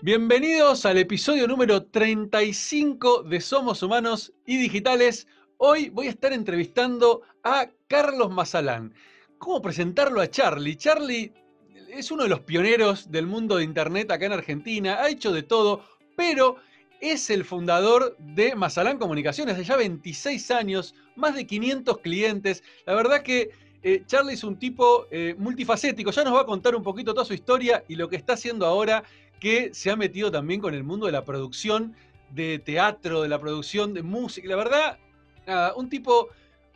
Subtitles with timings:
[0.00, 5.26] Bienvenidos al episodio número 35 de Somos Humanos y Digitales.
[5.58, 8.94] Hoy voy a estar entrevistando a Carlos Mazalán.
[9.36, 10.76] ¿Cómo presentarlo a Charlie?
[10.76, 11.34] Charlie
[11.90, 15.42] es uno de los pioneros del mundo de Internet acá en Argentina, ha hecho de
[15.42, 15.84] todo,
[16.16, 16.56] pero
[17.00, 22.62] es el fundador de Mazalán Comunicaciones, hace ya 26 años, más de 500 clientes.
[22.86, 23.50] La verdad que
[23.82, 27.24] eh, Charlie es un tipo eh, multifacético, ya nos va a contar un poquito toda
[27.24, 29.04] su historia y lo que está haciendo ahora
[29.38, 31.94] que se ha metido también con el mundo de la producción
[32.30, 34.48] de teatro, de la producción de música.
[34.48, 34.98] La verdad,
[35.76, 36.28] un tipo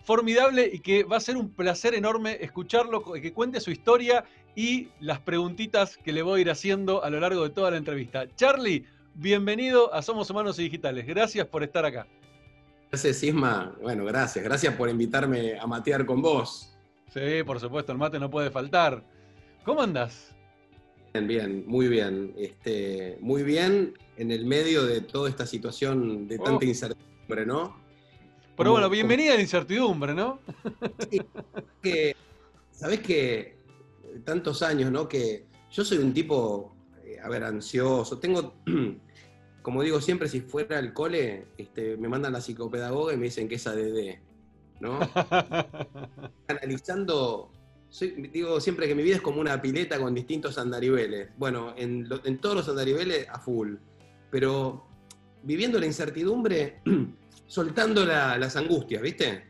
[0.05, 4.89] formidable y que va a ser un placer enorme escucharlo, que cuente su historia y
[5.01, 8.27] las preguntitas que le voy a ir haciendo a lo largo de toda la entrevista.
[8.37, 8.85] Charlie,
[9.15, 11.07] bienvenido a Somos Humanos y Digitales.
[11.07, 12.07] Gracias por estar acá.
[12.91, 13.75] Gracias, Sisma.
[13.81, 14.45] Bueno, gracias.
[14.45, 16.77] Gracias por invitarme a matear con vos.
[17.13, 19.03] Sí, por supuesto, el mate no puede faltar.
[19.65, 20.35] ¿Cómo andas?
[21.13, 22.35] Bien, bien, muy bien.
[22.37, 26.69] Este, muy bien en el medio de toda esta situación de tanta oh.
[26.69, 27.77] incertidumbre, ¿no?
[28.57, 30.39] Pero bueno, bienvenida a la incertidumbre, ¿no?
[31.11, 31.21] Sí,
[31.83, 32.17] que,
[32.71, 33.57] Sabés que
[34.25, 35.09] tantos años, ¿no?
[35.09, 38.19] Que yo soy un tipo, eh, a ver, ansioso.
[38.19, 38.55] Tengo,
[39.63, 43.49] como digo siempre, si fuera el cole, este, me mandan la psicopedagoga y me dicen
[43.49, 44.19] que es ADD,
[44.81, 44.99] ¿no?
[46.49, 47.51] Analizando
[48.01, 51.31] digo siempre que mi vida es como una pileta con distintos andariveles.
[51.37, 52.09] Bueno, en,
[52.41, 53.77] todos los andariveles a full.
[54.31, 54.87] Pero
[55.43, 56.81] viviendo la incertidumbre,
[57.47, 59.45] soltando las angustias, ¿viste?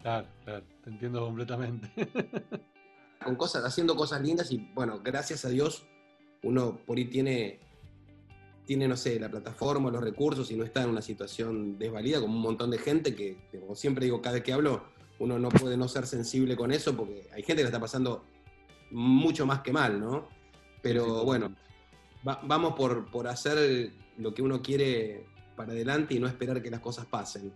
[0.00, 1.90] Claro, claro, te entiendo completamente.
[3.24, 5.86] con cosas, haciendo cosas lindas y bueno, gracias a Dios
[6.42, 7.60] uno por ahí tiene,
[8.64, 12.34] tiene, no sé, la plataforma, los recursos y no está en una situación desvalida como
[12.34, 14.84] un montón de gente que, como siempre digo, cada vez que hablo,
[15.18, 18.24] uno no puede no ser sensible con eso porque hay gente que la está pasando
[18.90, 20.28] mucho más que mal, ¿no?
[20.80, 21.54] Pero bueno,
[22.22, 25.24] vamos por, por hacer lo que uno quiere
[25.56, 27.52] para adelante y no esperar que las cosas pasen.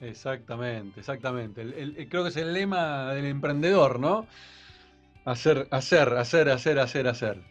[0.00, 1.62] Exactamente, exactamente.
[2.08, 4.26] creo que es el lema del emprendedor, ¿no?
[5.24, 7.42] Hacer, hacer, hacer, hacer, hacer, hacer.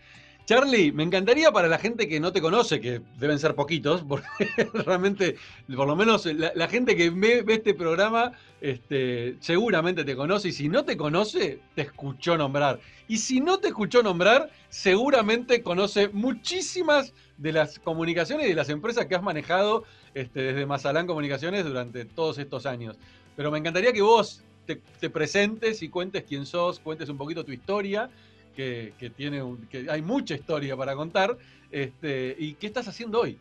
[0.45, 4.27] Charlie, me encantaría para la gente que no te conoce, que deben ser poquitos, porque
[4.73, 5.37] realmente,
[5.73, 10.67] por lo menos la, gente que ve, este programa, este, seguramente te conoce, y si
[10.67, 12.79] no te conoce, te escuchó nombrar.
[13.07, 18.69] Y si no te escuchó nombrar, seguramente conoce muchísimas de las comunicaciones y de las
[18.69, 22.97] empresas que has manejado este, desde Mazalán Comunicaciones durante todos estos años.
[23.37, 27.45] Pero me encantaría que vos te, te presentes y cuentes quién sos, cuentes un poquito
[27.45, 28.09] tu historia
[28.53, 31.37] que, tiene que hay mucha historia para contar.
[31.71, 33.37] Este, ¿Y qué estás haciendo hoy?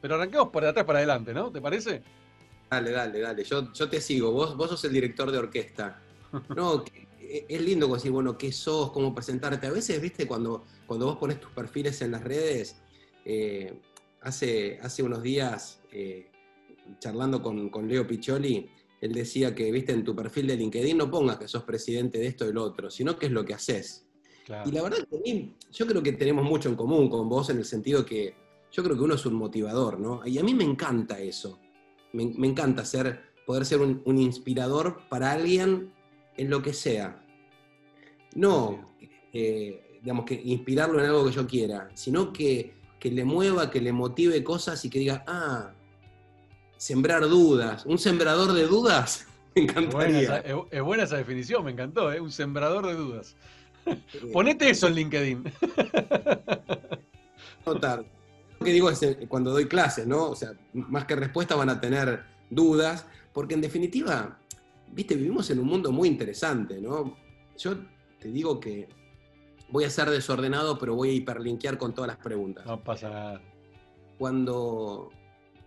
[0.00, 1.50] Pero arranquemos por atrás para adelante, ¿no?
[1.50, 2.02] ¿Te parece?
[2.70, 3.44] Dale, dale, dale.
[3.44, 4.32] Yo, yo te sigo.
[4.32, 6.00] Vos, vos sos el director de orquesta.
[6.56, 6.84] No,
[7.20, 8.90] es lindo decir, bueno, ¿qué sos?
[8.90, 9.66] ¿Cómo presentarte?
[9.66, 12.76] A veces, viste, cuando, cuando vos pones tus perfiles en las redes,
[13.24, 13.80] eh,
[14.20, 16.30] hace, hace unos días, eh,
[16.98, 18.68] charlando con, con Leo Piccioli,
[19.00, 22.26] él decía que, viste, en tu perfil de LinkedIn no pongas que sos presidente de
[22.26, 24.06] esto o del otro, sino que es lo que haces.
[24.66, 27.64] Y la verdad que yo creo que tenemos mucho en común con vos en el
[27.64, 28.34] sentido que
[28.70, 30.26] yo creo que uno es un motivador, ¿no?
[30.26, 31.58] Y a mí me encanta eso.
[32.12, 35.92] Me, encanta ser, poder ser un, inspirador para alguien
[36.36, 37.24] en lo que sea.
[38.34, 38.94] No,
[39.32, 43.80] eh, digamos, que inspirarlo en algo que yo quiera, sino que, que le mueva, que
[43.80, 45.72] le motive cosas y que diga, ah,
[46.76, 47.86] sembrar dudas.
[47.86, 50.38] Un sembrador de dudas, me encantaría.
[50.70, 52.20] Es buena esa, definición, me encantó, ¿eh?
[52.20, 53.36] un sembrador de dudas.
[54.32, 55.44] Ponete eso en LinkedIn.
[57.66, 58.04] Notar.
[58.58, 60.30] Lo que digo es eh, cuando doy clases, ¿no?
[60.30, 64.38] O sea, más que respuesta van a tener dudas, porque en definitiva,
[64.92, 67.16] viste, vivimos en un mundo muy interesante, ¿no?
[67.58, 67.76] Yo
[68.18, 68.88] te digo que
[69.68, 72.64] voy a ser desordenado, pero voy a hiperlinkear con todas las preguntas.
[72.66, 73.42] No pasa nada.
[74.18, 75.10] Cuando,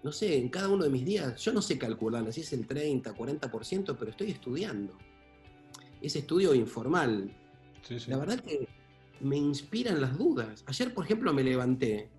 [0.03, 2.65] no sé, en cada uno de mis días, yo no sé calcular si es el
[2.65, 4.93] 30, 40%, pero estoy estudiando.
[6.01, 7.31] Es estudio informal,
[8.07, 8.67] la verdad que
[9.21, 10.63] me inspiran las dudas.
[10.67, 12.09] Ayer, por ejemplo, me levanté,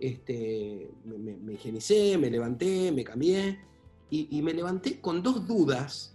[0.00, 3.58] este, me, higienicé, me levanté, me cambié,
[4.10, 6.14] y, me levanté con dos dudas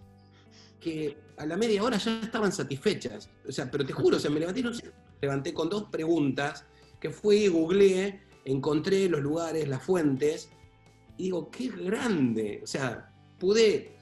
[0.80, 3.30] que a la media hora ya estaban satisfechas.
[3.48, 4.72] O sea, pero te juro, o sea, me levanté, no
[5.20, 6.64] levanté con dos preguntas
[7.00, 10.50] que fui, googleé, encontré los lugares, las fuentes,
[11.18, 12.62] y digo, qué grande.
[12.64, 13.96] O sea, pude,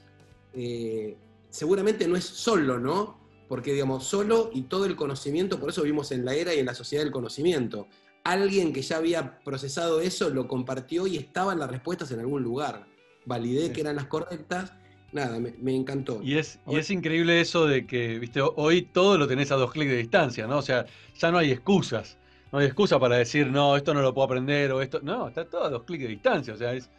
[0.52, 1.16] eh,
[1.48, 3.25] seguramente no es solo, ¿no?
[3.48, 6.66] Porque digamos, solo y todo el conocimiento, por eso vivimos en la era y en
[6.66, 7.88] la sociedad del conocimiento.
[8.24, 12.86] Alguien que ya había procesado eso lo compartió y estaban las respuestas en algún lugar.
[13.24, 14.72] Validé que eran las correctas.
[15.12, 16.20] nada, me, encantó.
[16.22, 19.70] Y es, y es increíble eso de que, viste, hoy todo lo tenés a dos
[19.70, 20.58] clics de distancia, ¿no?
[20.58, 22.18] O sea, ya no hay excusas.
[22.52, 25.00] No hay excusa para decir, no, esto no lo puedo aprender o esto.
[25.02, 26.54] No, está todo a dos clics de distancia.
[26.54, 26.90] O sea, es.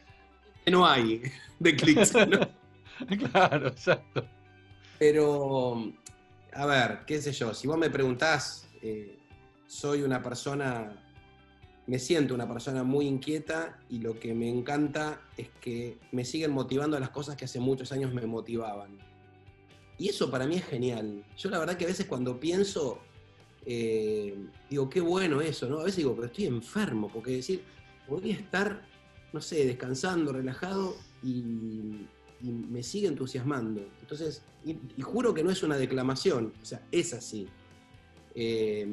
[0.66, 1.22] No hay
[1.60, 2.40] de clics, ¿no?
[3.32, 4.26] claro, exacto.
[5.00, 5.94] Pero,
[6.58, 9.20] a ver, qué sé yo, si vos me preguntás, eh,
[9.68, 10.92] soy una persona,
[11.86, 16.52] me siento una persona muy inquieta y lo que me encanta es que me siguen
[16.52, 18.98] motivando las cosas que hace muchos años me motivaban.
[20.00, 21.24] Y eso para mí es genial.
[21.38, 23.02] Yo la verdad que a veces cuando pienso,
[23.64, 24.36] eh,
[24.68, 25.82] digo, qué bueno eso, ¿no?
[25.82, 27.62] A veces digo, pero estoy enfermo, porque decir,
[28.08, 28.82] podría estar,
[29.32, 32.08] no sé, descansando, relajado y,
[32.42, 33.82] me sigue entusiasmando.
[34.02, 37.48] Entonces, y, juro que no es una declamación, o sea, es así.
[38.36, 38.88] Eh,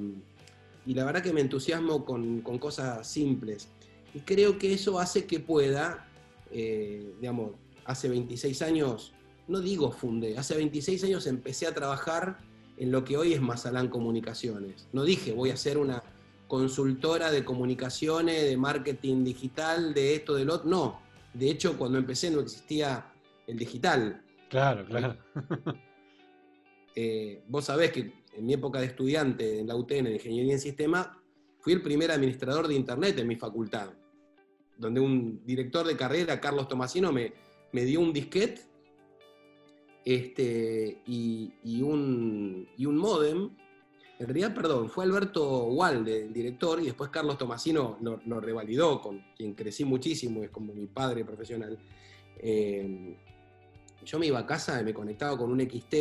[0.87, 3.69] y la verdad que me entusiasmo con, cosas simples.
[4.15, 6.09] Y creo que eso hace que pueda,
[6.51, 7.53] eh, digamos,
[7.85, 9.13] hace 26 años,
[9.49, 12.39] no digo fundé, hace 26 años empecé a trabajar
[12.77, 14.89] en lo que hoy es Mazalán Comunicaciones.
[14.93, 16.03] No dije voy a ser una
[16.49, 20.71] consultora de comunicaciones, de marketing digital, de esto, de lo otro.
[20.71, 21.01] No,
[21.33, 23.13] de hecho cuando empecé no existía
[23.47, 24.25] el digital.
[24.49, 25.17] Claro, claro.
[26.97, 30.61] Eh, vos sabés que en mi época de estudiante en la UTN de Ingeniería en
[30.61, 31.21] Sistema,
[31.59, 33.91] fui el primer administrador de Internet en mi facultad,
[34.77, 37.33] donde un director de carrera, Carlos Tomasino, me,
[37.73, 38.61] me dio un disquete
[40.05, 43.51] este, y, un, y un modem.
[44.19, 49.25] En realidad, perdón, fue Alberto Walde, el director, y después Carlos Tomasino lo, revalidó, con
[49.37, 51.79] quien crecí muchísimo, es como mi padre profesional.
[52.39, 53.17] Eh,
[54.05, 55.95] yo me iba a casa y me conectaba con un XT,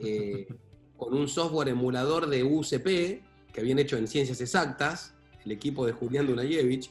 [0.00, 0.46] eh,
[0.96, 5.92] con un software emulador de UCP que habían hecho en Ciencias Exactas, el equipo de
[5.92, 6.90] Julián Dunayevich.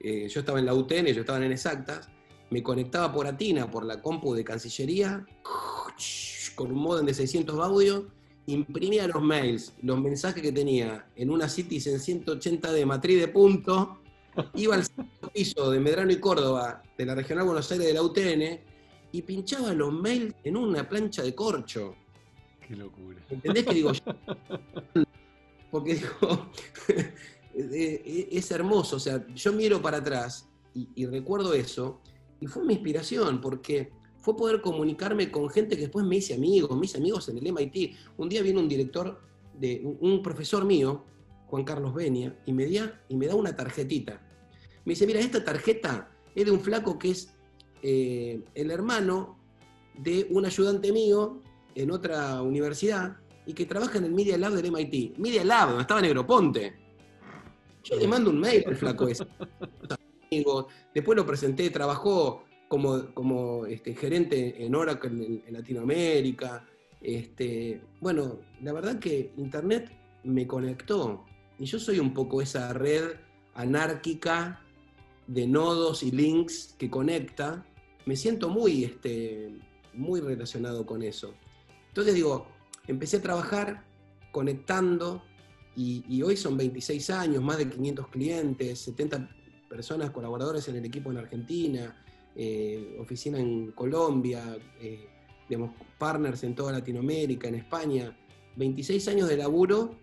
[0.00, 2.10] Eh, yo estaba en la UTN, ellos estaban en Exactas
[2.54, 5.26] me conectaba por Atina, por la compu de Cancillería,
[6.54, 8.06] con un modem de 600 audio,
[8.46, 13.98] imprimía los mails, los mensajes que tenía en una Citizen 180 de matriz de punto,
[14.54, 14.84] iba al
[15.34, 18.60] piso de Medrano y Córdoba, de la Regional Buenos Aires de la UTN,
[19.14, 21.94] y pinchaba los mails en una plancha de corcho.
[22.66, 23.24] Qué locura.
[23.30, 23.92] ¿Entendés que digo
[25.70, 26.50] Porque digo,
[27.54, 32.00] es hermoso, o sea, yo miro para atrás y recuerdo eso,
[32.40, 36.76] y fue mi inspiración, porque fue poder comunicarme con gente que después me hice amigos,
[36.76, 37.94] mis amigos en el MIT.
[38.16, 39.20] Un día viene un director,
[39.54, 41.04] de un profesor mío,
[41.46, 44.20] Juan Carlos Benia, y me, da, y me da una tarjetita.
[44.84, 47.33] Me dice, mira, esta tarjeta es de un flaco que es
[47.86, 49.38] eh, el hermano
[49.98, 51.42] de un ayudante mío
[51.74, 55.18] en otra universidad y que trabaja en el Media Lab del MIT.
[55.18, 56.74] Media Lab, donde estaba Negroponte.
[57.82, 59.26] Yo le mando un mail al flaco ese.
[60.94, 66.66] Después lo presenté, trabajó como, como este, gerente en Oracle en, Latinoamérica.
[67.02, 69.92] Este, bueno, la verdad que Internet
[70.22, 71.26] me conectó.
[71.58, 73.16] Y yo soy un poco esa red
[73.52, 74.62] anárquica
[75.26, 77.66] de nodos y links que conecta.
[78.06, 79.50] Me siento muy, este,
[79.94, 81.34] muy relacionado con eso.
[81.88, 82.46] Entonces digo,
[82.86, 83.84] empecé a trabajar
[84.32, 85.22] conectando
[85.76, 89.28] y, hoy son 26 años, más de 500 clientes, 70
[89.68, 92.04] personas, colaboradores en el equipo en Argentina,
[92.36, 95.08] eh, oficina en Colombia, eh,
[95.98, 98.16] partners en toda Latinoamérica, en España.
[98.56, 99.96] 26 años de laburo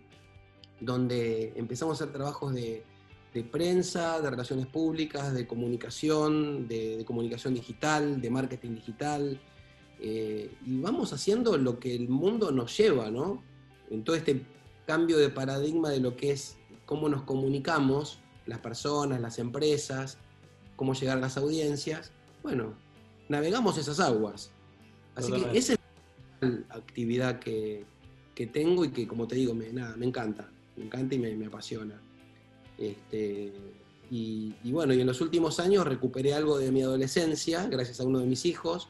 [0.82, 2.84] donde empezamos a hacer trabajos de,
[3.50, 9.40] prensa, de relaciones públicas, de comunicación, de, comunicación digital, de marketing digital.
[10.00, 13.42] Eh, y vamos haciendo lo que el mundo nos lleva, ¿no?
[13.90, 14.42] En todo este
[14.86, 20.18] cambio de paradigma de lo que es cómo nos comunicamos, las personas, las empresas,
[20.76, 22.12] cómo llegar a las audiencias.
[22.44, 22.74] Bueno,
[23.30, 24.52] navegamos esas aguas.
[25.16, 25.80] Así que esa es
[26.42, 27.86] la actividad que,
[28.52, 30.50] tengo y que, como te digo, me, nada, me encanta.
[30.76, 32.02] Me encanta y me, apasiona.
[32.78, 33.54] Este,
[34.10, 38.20] y, bueno, y en los últimos años recuperé algo de mi adolescencia, gracias a uno
[38.20, 38.90] de mis hijos,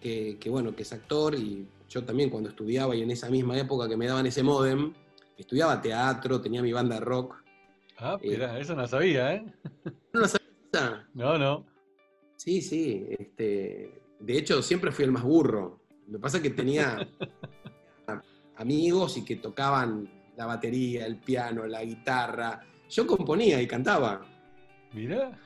[0.00, 3.58] que, que, bueno, que es actor, y yo también cuando estudiaba y en esa misma
[3.58, 4.92] época que me daban ese modem,
[5.36, 7.44] estudiaba teatro, tenía mi banda rock,
[7.98, 9.44] Ah, mira, eso no sabía, ¿eh?
[10.12, 11.08] ¿No lo sabía?
[11.14, 11.64] No, no.
[12.36, 13.06] Sí, sí.
[13.18, 15.80] Este, de hecho, siempre fui el más burro.
[16.08, 17.08] Lo que pasa es que tenía
[18.56, 22.66] amigos y que tocaban la batería, el piano, la guitarra.
[22.94, 24.24] Yo componía y cantaba.
[24.92, 25.36] Mira.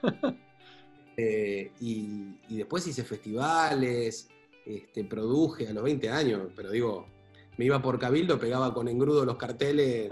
[1.16, 4.28] Eh, y, después hice festivales,
[4.64, 7.08] este, produje a los 20 años, pero digo,
[7.56, 10.10] me iba por cabildo, pegaba con engrudo los carteles.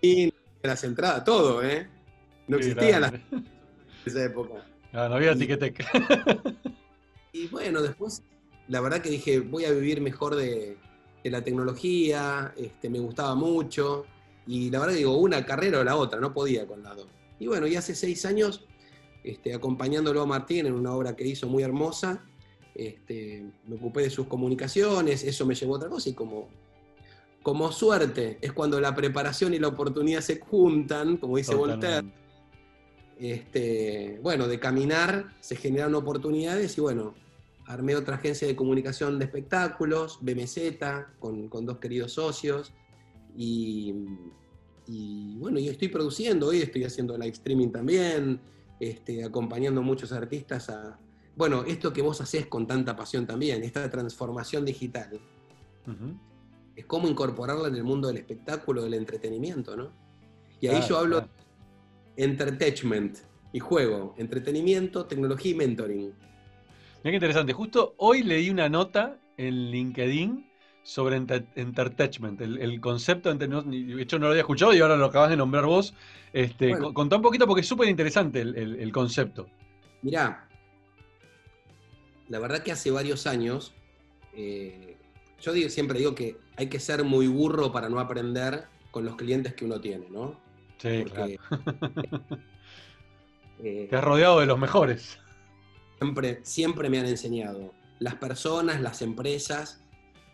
[0.00, 0.32] y
[0.62, 1.88] las entradas, todo, ¿eh?
[2.46, 3.46] No existía en
[4.06, 4.64] esa época.
[4.92, 5.84] No, no había etiquetec.
[7.32, 8.22] y bueno, después
[8.68, 10.76] la verdad que dije, voy a vivir mejor de,
[11.24, 14.06] la tecnología, este, me gustaba mucho,
[14.46, 17.08] y la verdad que digo, una carrera o la otra, no podía con las dos.
[17.38, 18.64] Y bueno, y hace seis años,
[19.24, 22.24] este, acompañándolo a Martín en una obra que hizo muy hermosa,
[22.74, 26.48] este, me ocupé de sus comunicaciones, eso me llevó a otra cosa, y como,
[27.42, 32.06] como suerte es cuando la preparación y la oportunidad se juntan, como dice Voltaire,
[33.18, 37.14] este, bueno, de caminar se generan oportunidades y bueno,
[37.66, 40.58] armé otra agencia de comunicación de espectáculos, BMZ,
[41.18, 42.72] con, dos queridos socios.
[43.36, 43.92] Y,
[45.38, 48.40] bueno, yo estoy produciendo, hoy estoy haciendo live streaming también,
[48.80, 50.98] este, acompañando a muchos artistas a,
[51.36, 55.20] bueno, esto que vos haces con tanta pasión también, esta transformación digital,
[56.74, 59.92] es cómo incorporarla en el mundo del espectáculo, del entretenimiento, ¿no?
[60.60, 61.28] Y ahí yo hablo de
[62.16, 63.18] entertainment
[63.52, 66.00] y juego, entretenimiento, tecnología y mentoring.
[66.00, 66.14] Mira
[67.02, 67.52] qué interesante.
[67.52, 70.45] Justo hoy leí una nota en LinkedIn
[70.86, 75.36] sobre entertainment, el, concepto, de hecho no lo había escuchado y ahora lo acabas de
[75.36, 75.94] nombrar vos.
[76.32, 79.48] Este, Contá un poquito porque es súper interesante el, concepto.
[80.02, 80.48] Mirá,
[82.28, 83.74] la verdad que hace varios años,
[84.34, 84.96] eh,
[85.40, 89.54] yo siempre digo que hay que ser muy burro para no aprender con los clientes
[89.54, 90.38] que uno tiene, ¿no?
[90.78, 91.32] Sí, claro.
[93.64, 95.18] Eh, Te has rodeado de los mejores
[95.98, 97.72] siempre, siempre me han enseñado.
[97.98, 99.80] Las personas, las empresas,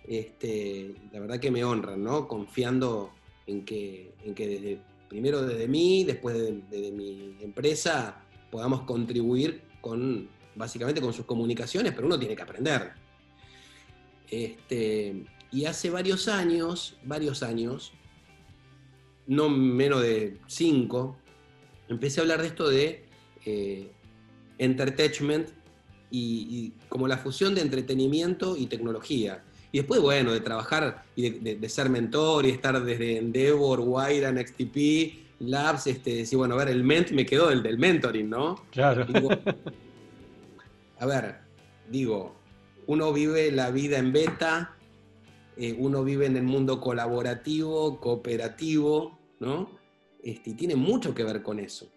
[0.06, 2.28] este, la verdad que me honran, ¿no?
[2.28, 3.12] Confiando
[3.46, 10.28] en que, en que desde, primero desde mí, después de, mi empresa, podamos contribuir con,
[10.54, 12.92] básicamente con sus comunicaciones, pero uno tiene que aprender.
[14.30, 17.92] Este, y hace varios años, varios años,
[19.26, 21.18] no menos de cinco,
[21.88, 23.04] empecé a hablar de esto de
[23.44, 23.92] eh,
[24.58, 25.50] entertainment
[26.10, 29.42] y, como la fusión de entretenimiento y tecnología.
[29.72, 35.40] Y después, bueno, de trabajar y de, ser mentor y estar desde Endeavor, Wire, XTP,
[35.40, 38.66] Labs, este, decir, bueno, a ver, el ment me quedó el del mentoring, ¿no?
[38.70, 39.06] Claro.
[40.98, 41.36] a ver,
[41.90, 42.34] digo,
[42.86, 44.76] uno vive la vida en beta,
[45.56, 49.70] eh, uno vive en el mundo colaborativo, cooperativo, ¿no?
[50.22, 51.88] Este, y tiene mucho que ver con eso,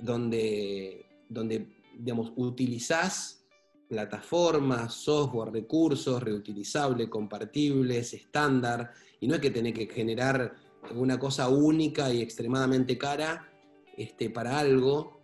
[0.00, 3.45] donde, donde digamos, utilizás
[3.88, 10.54] plataformas, software, recursos reutilizables, compartibles, estándar, y no es que tenés que generar
[10.94, 13.50] una cosa única y extremadamente cara
[13.96, 15.20] este, para algo,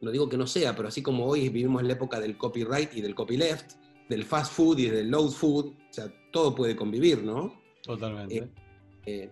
[0.00, 2.94] no digo que no sea, pero así como hoy vivimos en la época del copyright
[2.94, 3.72] y del copyleft,
[4.08, 7.60] del fast food y del low food, o sea, todo puede convivir, ¿no?
[7.82, 8.36] Totalmente.
[8.36, 8.50] Eh,
[9.06, 9.30] eh,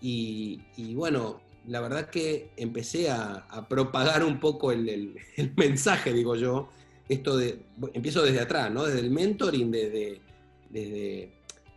[0.00, 5.14] y, bueno, la verdad que empecé a, propagar un poco el,
[5.56, 6.68] mensaje, digo yo,
[7.08, 8.84] esto de, empiezo desde atrás, ¿no?
[8.84, 11.32] Desde el mentoring, desde,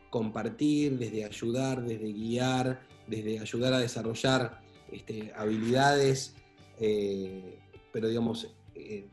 [0.10, 6.36] compartir, desde ayudar, desde guiar, desde ayudar a desarrollar este, habilidades,
[6.79, 7.60] eh,
[7.91, 9.08] pero digamos, eh,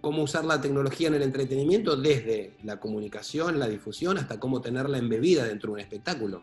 [0.00, 4.98] cómo usar la tecnología en el entretenimiento desde la comunicación, la difusión, hasta cómo tenerla
[4.98, 6.42] embebida dentro de un espectáculo.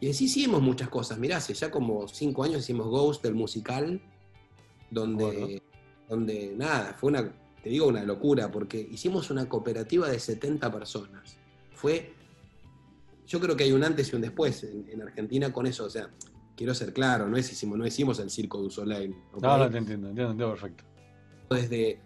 [0.00, 1.18] Y así hicimos muchas cosas.
[1.18, 4.00] Mirá, hace ya como cinco años hicimos Ghost, el musical,
[4.90, 5.62] donde,
[6.08, 11.36] donde nada, fue una, te digo, una locura, porque hicimos una cooperativa de 70 personas.
[11.72, 12.14] Fue,
[13.26, 15.84] yo creo que hay un antes y un después en, Argentina con eso.
[15.84, 16.10] O sea,
[16.56, 19.14] quiero ser claro, no hicimos, no hicimos el Circo du Soleil.
[19.40, 20.84] No, no, te entiendo, entiendo, perfecto.
[21.50, 22.00] Desde,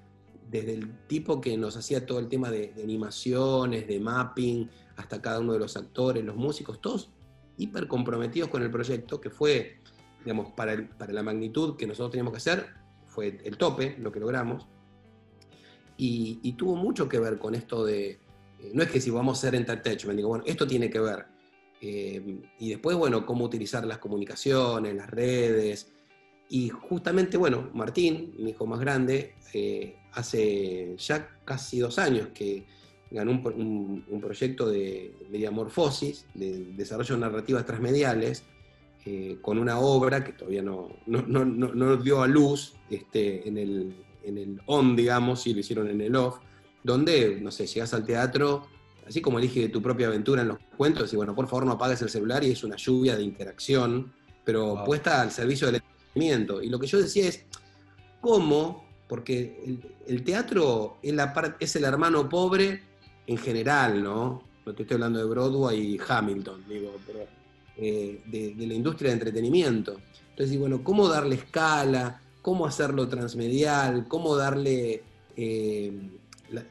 [0.51, 5.23] desde el tipo que nos hacía todo el tema de, de animaciones, de mapping, hasta
[5.23, 7.11] cada uno de los actores, los músicos, todos
[7.57, 9.79] hiper comprometidos con el proyecto, que fue,
[10.25, 12.82] digamos, para, para la magnitud que nosotros teníamos que hacer,
[13.13, 14.67] fue el tope, lo que logramos.
[15.97, 19.39] Y, tuvo mucho que ver con esto de, eh, no es que si vamos a
[19.39, 21.27] hacer entertainment, digo, bueno, esto tiene que ver.
[21.81, 25.93] Eh, y después, bueno, cómo utilizar las comunicaciones, las redes.
[26.49, 32.67] Y justamente, bueno, Martín, mi hijo más grande, eh, hace ya casi dos años que
[33.11, 38.45] ganó un, proyecto de mediamorfosis, de desarrollo de narrativas transmediales,
[39.05, 44.39] eh, con una obra que todavía no, no, dio a luz este, en, el, en
[44.39, 46.39] el on, digamos, y lo hicieron en el off,
[46.85, 48.69] donde, no sé, llegas al teatro,
[49.05, 52.01] así como elige tu propia aventura en los cuentos, y bueno, por favor no apagues
[52.03, 54.13] el celular y es una lluvia de interacción,
[54.45, 56.63] pero puesta al servicio del entretenimiento.
[56.63, 57.45] Y lo que yo decía es,
[58.21, 58.87] ¿cómo?
[59.09, 62.83] Porque el, teatro es, la es el hermano pobre
[63.27, 64.43] en general, ¿no?
[64.65, 67.27] No te estoy hablando de Broadway y Hamilton, digo, pero
[67.77, 69.99] eh, de, la industria de entretenimiento.
[70.31, 72.21] Entonces, bueno, ¿cómo darle escala?
[72.41, 74.07] ¿Cómo hacerlo transmedial?
[74.09, 75.03] ¿Cómo darle
[75.37, 75.93] eh,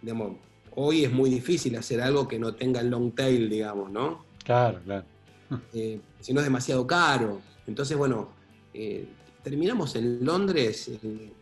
[0.02, 0.34] digamos,
[0.76, 4.26] hoy es muy difícil hacer algo que no tenga el long tail, digamos, ¿no?
[4.44, 5.06] Claro, claro.
[5.74, 7.42] Eh, si no es demasiado caro.
[7.68, 8.30] Entonces, bueno,
[9.44, 10.90] terminamos en Londres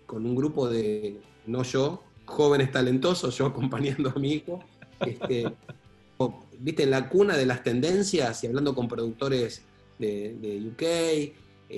[0.08, 4.64] con un grupo de, no yo, jóvenes talentosos, yo acompañando a mi hijo,
[5.02, 5.52] este,
[6.60, 9.64] viste, en la cuna de las tendencias y hablando con productores
[9.98, 11.72] de, UK,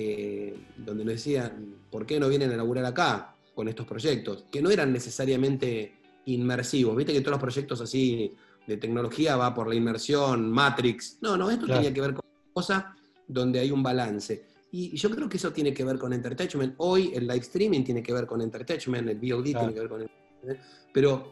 [0.84, 4.44] donde nos decían, ¿por qué no vienen a laburar acá con estos proyectos?
[4.50, 5.94] Que no eran necesariamente
[6.26, 8.32] inmersivos, viste que todos los proyectos así
[8.66, 11.18] de tecnología va por la inmersión, Matrix.
[11.20, 12.84] No, no, esto tenía que ver con cosas
[13.26, 14.44] donde hay un balance.
[14.70, 16.74] Y yo creo que eso tiene que ver con entertainment.
[16.78, 20.00] Hoy el live streaming tiene que ver con entertainment, el VOD tiene que ver con
[20.02, 20.60] entertainment,
[20.92, 21.30] pero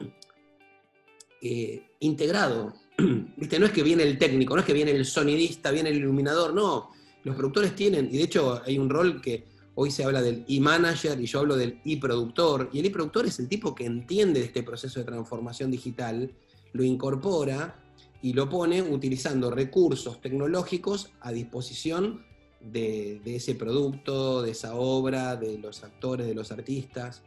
[1.41, 2.75] eh, integrado.
[3.37, 3.59] ¿Viste?
[3.59, 6.55] No es que viene el técnico, no es que viene el sonidista, viene el iluminador,
[6.55, 6.91] no.
[7.25, 11.21] Los productores tienen, y de hecho hay un rol que hoy se habla del e-manager
[11.21, 14.63] y yo hablo del e-productor, y el e-productor es el tipo que entiende de este
[14.63, 16.33] proceso de transformación digital,
[16.73, 17.77] lo incorpora
[18.23, 22.25] y lo pone utilizando recursos tecnológicos a disposición
[22.61, 27.23] de, ese producto, de esa obra, de los actores, de los artistas.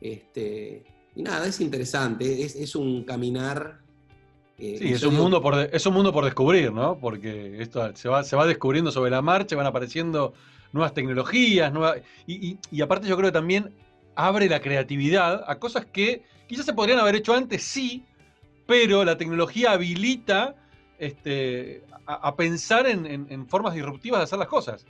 [0.00, 3.80] Este, y nada, es interesante, es, un caminar.
[4.64, 6.96] Eh, sí, es un, mundo por es un mundo por descubrir, ¿no?
[6.96, 10.34] Porque esto se va, se va descubriendo sobre la marcha, van apareciendo
[10.70, 11.72] nuevas tecnologías,
[12.28, 13.74] y, y, aparte yo creo que también
[14.14, 18.04] abre la creatividad a cosas que quizás se podrían haber hecho antes, sí,
[18.64, 20.54] pero la tecnología habilita
[20.96, 24.86] este, a, pensar en, formas disruptivas de hacer las cosas.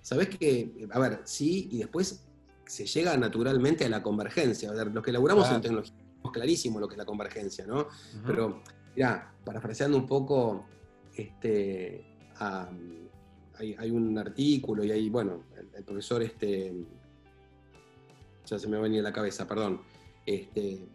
[0.00, 2.24] Sabes que, a ver, sí, y después
[2.66, 4.70] se llega naturalmente a la convergencia.
[4.70, 5.92] A ver, los que elaboramos en tecnología,
[6.32, 7.88] clarísimo lo que es la convergencia, ¿no?
[8.24, 8.62] Pero,
[8.94, 10.66] mira, parafraseando un poco,
[11.14, 12.04] este,
[12.38, 15.44] hay, un artículo y hay, bueno,
[15.74, 16.72] el, profesor, este,
[18.46, 19.82] ya se me venía a la cabeza, perdón,
[20.26, 20.86] este,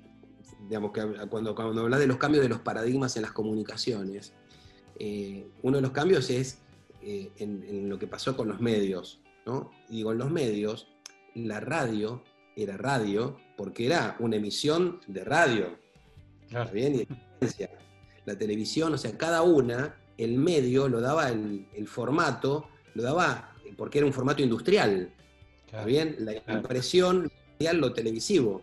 [0.68, 4.34] digamos que cuando, cuando hablas de los cambios de los paradigmas en las comunicaciones,
[5.00, 6.60] eh, uno de los cambios es
[7.02, 9.22] eh, en, lo que pasó con los medios.
[9.46, 9.72] ¿no?
[9.90, 10.88] Y digo, en los medios,
[11.36, 12.24] la radio
[12.56, 15.78] era radio porque era una emisión de radio.
[16.74, 16.96] bien?
[16.96, 17.08] Y
[18.28, 24.00] la televisión, o sea, cada una, el medio lo daba el, formato, lo daba porque
[24.00, 25.10] era un formato industrial.
[25.66, 26.18] ¿Está bien?
[26.20, 28.62] La impresión, lo televisivo.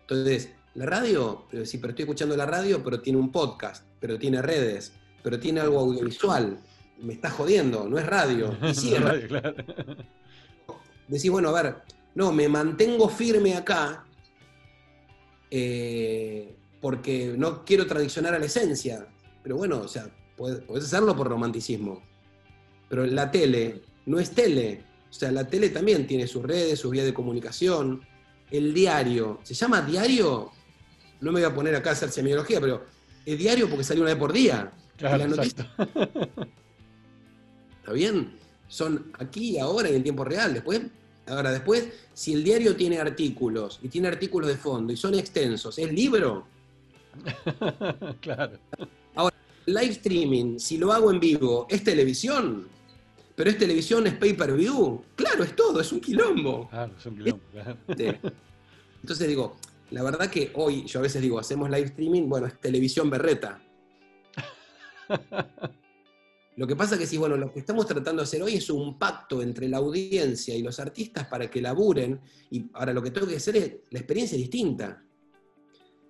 [0.00, 4.40] Entonces, la radio, sí, pero estoy escuchando la radio, pero tiene un podcast, pero tiene
[4.40, 6.58] redes, pero tiene algo audiovisual.
[6.98, 8.56] Me está jodiendo, no es radio.
[8.62, 9.54] Y sí, es radio, claro.
[11.08, 11.76] Decís, bueno, a ver,
[12.14, 14.06] no, me mantengo firme acá
[15.50, 19.06] eh, porque no quiero tradicionar a la esencia.
[19.42, 22.02] Pero bueno, o sea, puedes, hacerlo por romanticismo.
[22.90, 24.84] Pero la tele no es tele.
[25.08, 28.02] O sea, la tele también tiene sus redes, sus vías de comunicación.
[28.50, 30.50] El diario, ¿se llama diario?
[31.22, 32.84] no me voy a poner acá a hacer semiología, pero
[33.24, 34.70] es diario porque salió una vez por día.
[34.98, 35.66] Claro, ¿Está
[37.94, 38.36] bien?
[38.68, 40.52] Son aquí, ahora y en tiempo real.
[40.52, 40.82] Después,
[41.28, 45.78] ahora, después, si el diario tiene artículos y tiene artículos de fondo y son extensos,
[45.78, 46.52] ¿es libro?
[48.20, 48.58] claro.
[49.14, 52.68] Ahora, live streaming, si lo hago en vivo, ¿es televisión?
[53.36, 55.02] Pero es televisión, es pay per view.
[55.16, 56.68] Claro, es todo, es un quilombo.
[56.68, 57.42] Claro, es un quilombo.
[59.02, 59.56] Entonces digo,
[59.90, 63.60] la verdad que hoy, yo a veces digo, hacemos live streaming, bueno, es televisión berreta.
[66.56, 68.96] Lo que pasa que sí, bueno, lo que estamos tratando de hacer hoy es un
[68.96, 73.26] pacto entre la audiencia y los artistas para que laburen, y ahora lo que tengo
[73.26, 75.02] que hacer es, la experiencia distinta.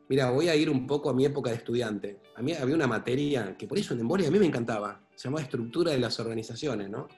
[0.09, 2.21] Mira, voy a ir un poco a mi época de estudiante.
[2.37, 5.29] A mí había una materia que por eso en Embolia a mí me encantaba, se
[5.29, 7.09] llamaba Estructura de las Organizaciones, ¿no?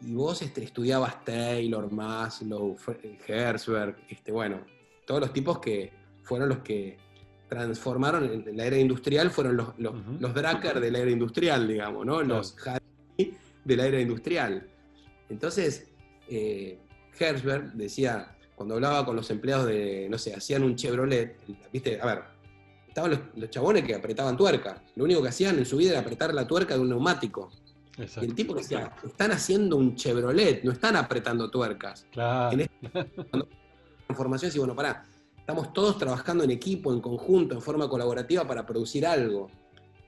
[0.00, 2.76] Y vos este, estudiabas Taylor, Maslow,
[3.26, 4.66] Herzberg, este, bueno,
[5.06, 6.98] todos los tipos que fueron los que
[7.48, 12.22] transformaron la era industrial, fueron los, los, Dracker de la era industrial, digamos, ¿no?
[12.22, 14.68] Los Harry de la era industrial.
[15.28, 15.88] Entonces,
[16.28, 16.78] eh,
[17.18, 21.36] Herzberg decía, cuando hablaba con los empleados de, no sé, hacían un Chevrolet,
[21.70, 22.22] viste, a ver,
[22.88, 24.82] estaban los, chabones que apretaban tuerca.
[24.96, 27.50] Lo único que hacían en su vida era apretar la tuerca de un neumático.
[27.98, 32.06] Y el tipo decía, están haciendo un Chevrolet, no están apretando tuercas.
[32.10, 32.58] Claro.
[32.58, 32.70] Este
[34.08, 35.04] información y bueno, pará,
[35.36, 39.50] estamos todos trabajando en equipo, en conjunto, en forma colaborativa para producir algo.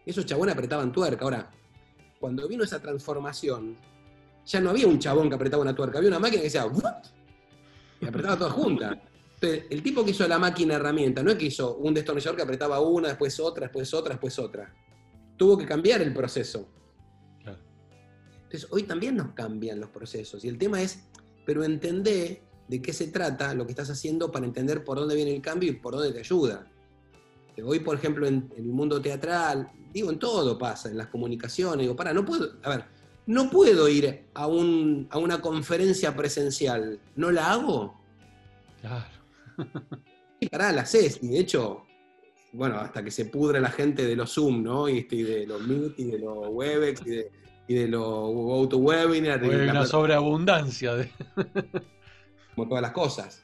[0.06, 1.24] Esos chabones apretaban tuerca.
[1.24, 1.50] Ahora,
[2.18, 3.76] cuando vino esa transformación,
[4.46, 6.64] ya no había un chabón que apretaba una tuerca, había una máquina que decía
[8.00, 9.02] y apretaba toda junta.
[9.40, 12.42] Entonces, el tipo que hizo la máquina herramienta, no es que hizo un destornillador que
[12.42, 14.74] apretaba una, después otra, después otra, después otra.
[15.36, 16.68] Tuvo que cambiar el proceso.
[18.48, 20.44] Entonces, hoy también nos cambian los procesos.
[20.44, 21.04] Y el tema es,
[21.44, 25.34] pero entendé de qué se trata lo que estás haciendo para entender por dónde viene
[25.34, 26.66] el cambio y por dónde te ayuda.
[27.62, 31.94] hoy, por ejemplo, en, el mundo teatral, digo, en todo pasa, en las comunicaciones, digo,
[31.94, 32.84] para, no puedo, a ver,
[33.28, 37.94] no puedo ir a, a una conferencia presencial, ¿no la hago?
[38.80, 39.04] Claro.
[40.40, 41.84] y pará, la haces, y de hecho,
[42.52, 44.88] bueno, hasta que se pudre la gente de los Zoom, ¿no?
[44.88, 47.30] Y, de los Meet, y de los Webex, y de,
[47.68, 49.44] y de los GoToWebinar.
[49.44, 51.12] Hay una sobreabundancia de...
[52.54, 53.42] como todas las cosas.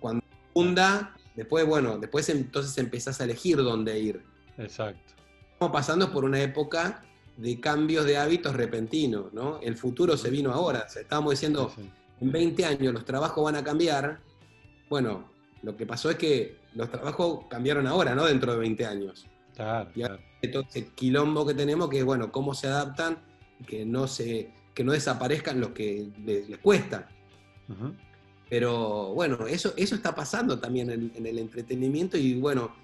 [0.00, 4.22] Cuando funda, después, bueno, después entonces empezás a elegir dónde ir.
[4.58, 5.14] Exacto.
[5.54, 7.02] Estamos pasando por una época
[7.36, 9.60] de cambios de hábitos repentinos, ¿no?
[9.60, 10.86] El futuro se vino ahora.
[10.94, 11.72] estábamos diciendo,
[12.20, 14.20] en 20 años los trabajos van a cambiar.
[14.88, 15.30] Bueno,
[15.62, 19.26] lo que pasó es que los trabajos cambiaron ahora, no dentro de 20 años.
[19.54, 19.90] Claro,
[20.42, 23.18] y todo ese quilombo que tenemos, que bueno, cómo se adaptan,
[23.66, 27.08] que no, se, que no desaparezcan los que les, cuesta.
[28.48, 32.74] Pero bueno, eso, eso está pasando también en, el entretenimiento y bueno,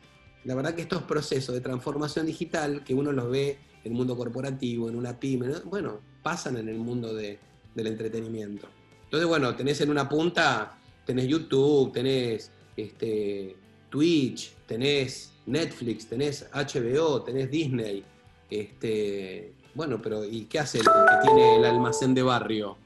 [0.44, 4.88] la verdad que estos procesos de transformación digital, que uno los ve el mundo corporativo,
[4.88, 7.38] en una pyme, bueno, pasan en el mundo del
[7.74, 8.68] entretenimiento.
[9.04, 13.56] Entonces, bueno, tenés en una punta, tenés YouTube, tenés este,
[13.88, 18.04] Twitch, tenés Netflix, tenés HBO, tenés Disney.
[18.48, 20.90] Este, bueno, pero ¿y qué hace el que
[21.24, 22.76] tiene el almacén de barrio?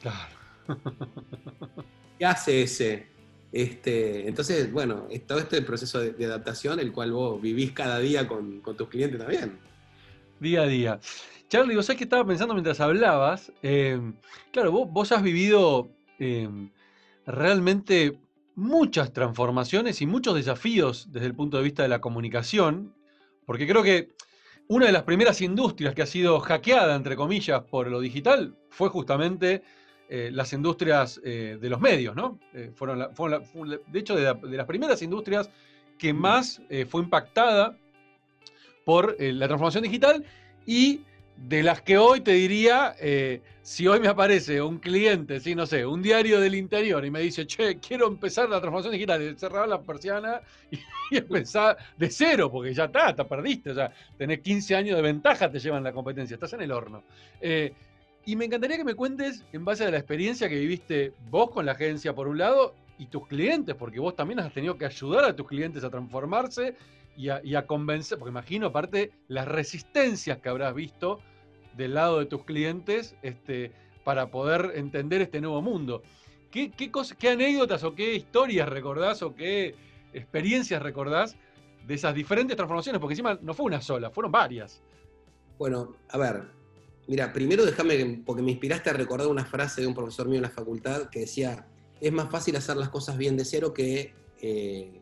[0.00, 0.36] Claro.
[2.18, 3.06] ¿Qué hace ese?
[3.52, 8.62] Este, entonces, bueno, todo este proceso de, adaptación, el cual vos vivís cada día con,
[8.62, 9.58] tus clientes también.
[10.42, 10.98] Día a día.
[11.48, 13.52] Charlie, vos sabés que estaba pensando mientras hablabas.
[13.62, 14.00] Eh,
[14.50, 16.48] claro, vos, has vivido eh,
[17.24, 18.18] realmente
[18.56, 22.92] muchas transformaciones y muchos desafíos desde el punto de vista de la comunicación,
[23.46, 24.08] porque creo que
[24.66, 28.88] una de las primeras industrias que ha sido hackeada, entre comillas, por lo digital fue
[28.88, 29.62] justamente
[30.08, 32.40] eh, las industrias eh, de los medios, ¿no?
[32.52, 35.50] Eh, fueron, de hecho, de, las primeras industrias
[35.98, 37.78] que más fue impactada
[38.84, 40.24] por la transformación digital
[40.66, 41.00] y
[41.36, 42.94] de las que hoy te diría,
[43.62, 47.20] si hoy me aparece un cliente, sí, no sé, un diario del interior y me
[47.20, 50.40] dice, che, quiero empezar la transformación digital, cerrar la persiana
[50.70, 50.78] y,
[51.16, 55.60] empezar de cero, porque ya está, te perdiste, sea, tenés 15 años de ventaja, te
[55.60, 57.04] llevan la competencia, estás en el horno.
[57.40, 57.72] Eh,
[58.24, 61.64] y me encantaría que me cuentes, en base a la experiencia que viviste vos con
[61.64, 65.24] la agencia, por un lado, y tus clientes, porque vos también has tenido que ayudar
[65.24, 66.74] a tus clientes a transformarse
[67.16, 71.20] y a, convencer, porque imagino aparte las resistencias que habrás visto
[71.76, 73.72] del lado de tus clientes este,
[74.04, 76.02] para poder entender este nuevo mundo.
[76.50, 79.74] ¿Qué, qué, ¿Qué anécdotas o qué historias recordás o qué
[80.12, 81.36] experiencias recordás
[81.86, 83.00] de esas diferentes transformaciones?
[83.00, 84.82] Porque encima no fue una sola, fueron varias.
[85.58, 86.44] Bueno, a ver,
[87.06, 90.42] mira, primero déjame, porque me inspiraste a recordar una frase de un profesor mío en
[90.42, 91.66] la facultad que decía,
[92.00, 95.01] es más fácil hacer las cosas bien de cero que, eh,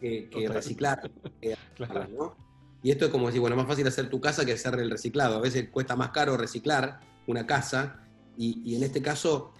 [0.00, 1.10] que, reciclar.
[1.76, 2.36] claro.
[2.82, 4.90] Y esto es como decir, bueno, es más fácil hacer tu casa que hacer el
[4.90, 5.36] reciclado.
[5.36, 9.52] A veces cuesta más caro reciclar una casa y, en este caso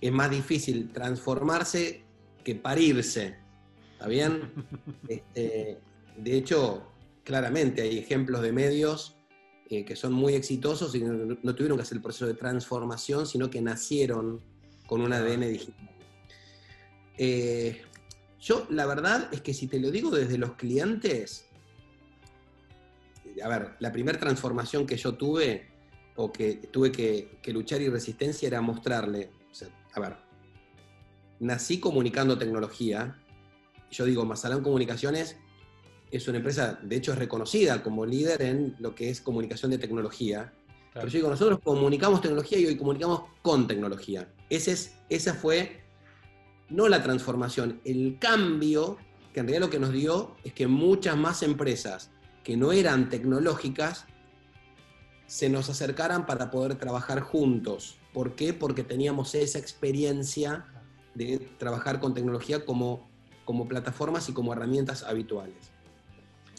[0.00, 2.04] es más difícil transformarse
[2.42, 3.36] que parirse.
[3.92, 4.52] ¿Está bien?
[5.08, 5.78] Este,
[6.16, 6.90] de hecho,
[7.24, 9.16] claramente hay ejemplos de medios
[9.68, 13.50] eh, que son muy exitosos y no, tuvieron que hacer el proceso de transformación, sino
[13.50, 14.40] que nacieron
[14.86, 15.90] con un ADN digital.
[17.18, 17.82] Eh,
[18.44, 21.46] yo, la verdad es que si te lo digo desde los clientes,
[23.42, 25.70] a ver, la primera transformación que yo tuve,
[26.16, 29.30] o que tuve que, luchar y resistencia, era mostrarle,
[29.94, 30.16] a ver,
[31.40, 33.18] nací comunicando tecnología,
[33.90, 35.36] yo digo, Mazalán Comunicaciones
[36.10, 39.78] es una empresa, de hecho es reconocida como líder en lo que es comunicación de
[39.78, 40.52] tecnología,
[40.92, 44.28] pero yo digo, nosotros comunicamos tecnología y hoy comunicamos con tecnología.
[44.50, 45.83] Ese es, esa fue
[46.74, 48.98] no la transformación, el cambio
[49.32, 52.10] que en realidad lo que nos dio es que muchas más empresas
[52.42, 54.06] que no eran tecnológicas
[55.26, 57.98] se nos acercaran para poder trabajar juntos.
[58.12, 58.52] ¿Por qué?
[58.52, 60.66] Porque teníamos esa experiencia
[61.14, 63.08] de trabajar con tecnología como,
[63.44, 65.72] como plataformas y como herramientas habituales.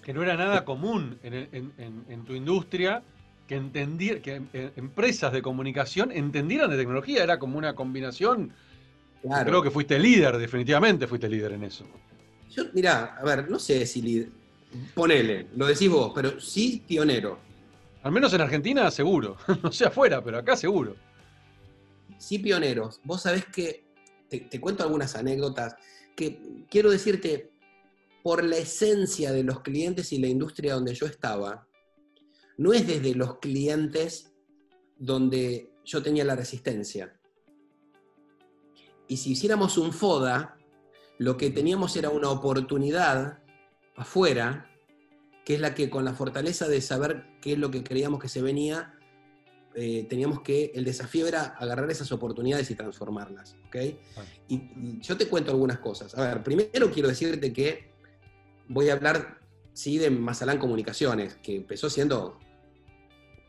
[0.04, 3.04] Que no era nada común en, tu industria
[3.48, 8.54] que, entendier, que eh, empresas de comunicación entendieran de tecnología, era como una combinación.
[9.44, 11.86] Creo que fuiste líder, definitivamente fuiste líder en eso.
[12.52, 14.30] Yo, mira, a ver, no sé si líder
[14.94, 17.40] Ponele, lo decís vos, pero sí pionero.
[18.04, 19.38] Al menos en Argentina seguro.
[19.64, 20.96] no sé afuera, pero acá seguro.
[22.18, 23.00] Sí pioneros.
[23.04, 23.86] Vos sabés que,
[24.30, 25.76] te, cuento algunas anécdotas,
[26.16, 27.52] que quiero decirte,
[28.24, 31.68] por la esencia de los clientes y la industria donde yo estaba,
[32.58, 34.32] no es desde los clientes
[34.98, 37.14] donde yo tenía la resistencia.
[39.08, 40.58] Y si hiciéramos un FODA,
[41.18, 43.40] lo que teníamos era una oportunidad
[43.96, 44.70] afuera,
[45.46, 48.30] que es la que con la fortaleza de saber qué es lo que creíamos que
[48.30, 48.96] se venía,
[49.76, 53.56] eh, teníamos que, el desafío era agarrar esas oportunidades y transformarlas.
[53.68, 54.00] ¿okay?
[54.48, 56.18] Y, y, yo te cuento algunas cosas.
[56.18, 57.92] A ver, primero quiero decirte que
[58.68, 59.40] voy a hablar,
[59.74, 62.40] sí, de Mazalán Comunicaciones, que empezó siendo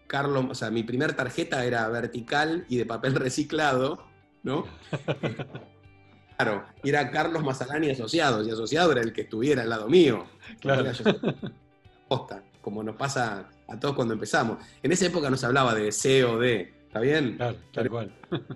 [0.06, 4.04] Carlos, o sea, mi primer tarjeta era vertical y de papel reciclado,
[4.46, 4.64] ¿no?
[6.36, 10.24] claro, era Carlos Mazalán y Asociados, y Asociado era el que estuviera al lado mío.
[10.60, 10.84] Claro.
[12.08, 14.64] Posta, como nos pasa a todos cuando empezamos.
[14.82, 17.36] En esa época no se hablaba de de, ¿está bien?
[17.36, 18.14] Claro, tal cual.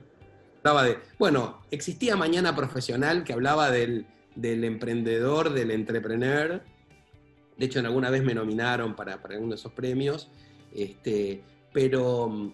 [0.63, 6.63] Hablaba de, bueno, existía Mañana Profesional que hablaba del, del emprendedor, del entrepreneur.
[7.57, 10.31] De hecho, en alguna vez me nominaron para, para uno de esos premios.
[10.75, 12.53] Este, pero mm,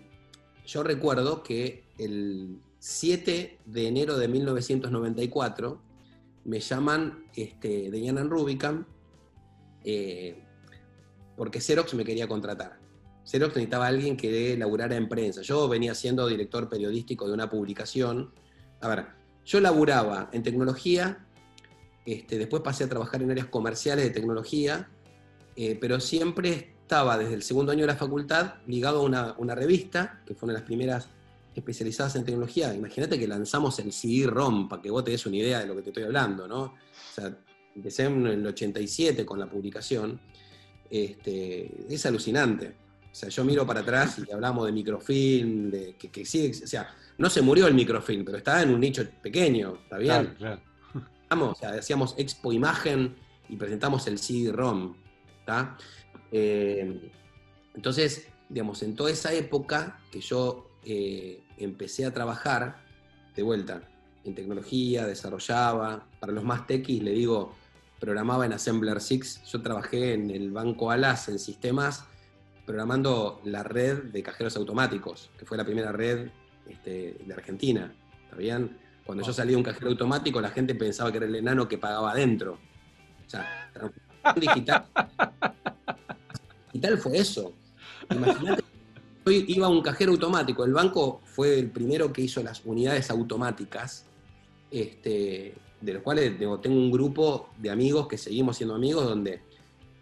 [0.67, 5.83] yo recuerdo que el 7 de enero de 1994
[6.45, 8.87] me llaman este, de Yanan Rubicam
[9.83, 10.41] eh,
[11.37, 12.79] porque Xerox me quería contratar.
[13.25, 15.43] Xerox necesitaba a alguien que laburara en prensa.
[15.43, 18.33] Yo venía siendo director periodístico de una publicación.
[18.81, 19.07] A ver,
[19.45, 21.27] yo laburaba en tecnología,
[22.05, 24.89] este, después pasé a trabajar en áreas comerciales de tecnología,
[25.57, 29.57] eh, pero siempre estaba desde el segundo año de la facultad ligado a una, una
[29.57, 31.16] revista, que fue una de las primeras
[31.61, 32.75] especializadas en tecnología.
[32.75, 35.83] Imagínate que lanzamos el CD-ROM, para que vos te des una idea de lo que
[35.83, 36.63] te estoy hablando, ¿no?
[36.63, 36.75] O
[37.15, 37.37] sea,
[37.75, 40.21] empecé en el 87 con la publicación.
[40.91, 42.75] Este, es alucinante.
[43.11, 46.67] O sea, yo miro para atrás y hablamos de microfilm, de, que, que sigue, o
[46.67, 50.35] sea, no se murió el microfilm, pero estaba en un nicho pequeño, ¿está bien?
[50.39, 50.61] Claro,
[51.29, 51.51] claro.
[51.51, 53.17] O sea, hacíamos expo imagen
[53.49, 54.95] y presentamos el CD-ROM,
[55.41, 55.77] ¿está?
[56.31, 57.11] Eh,
[57.75, 62.77] entonces, digamos, en toda esa época que yo eh, empecé a trabajar,
[63.35, 63.83] de vuelta,
[64.25, 67.55] en tecnología, desarrollaba, para los más tequis le digo,
[68.01, 72.05] programaba en Assembler 6, yo trabajé en el Banco Alas, en sistemas,
[72.65, 76.29] programando la red de cajeros automáticos, que fue la primera red
[76.69, 78.77] este, de Argentina, ¿está bien?
[79.05, 81.79] Cuando yo salí de un cajero automático, la gente pensaba que era el enano que
[81.79, 82.59] pagaba adentro.
[83.25, 84.85] O sea, transformación digital
[86.73, 87.53] digital fue eso.
[88.11, 88.65] Imagínate,
[89.27, 93.11] hoy iba a un cajero automático, el banco fue el primero que hizo las unidades
[93.11, 94.07] automáticas,
[94.71, 99.41] este, de los cuales tengo un grupo de amigos que seguimos siendo amigos donde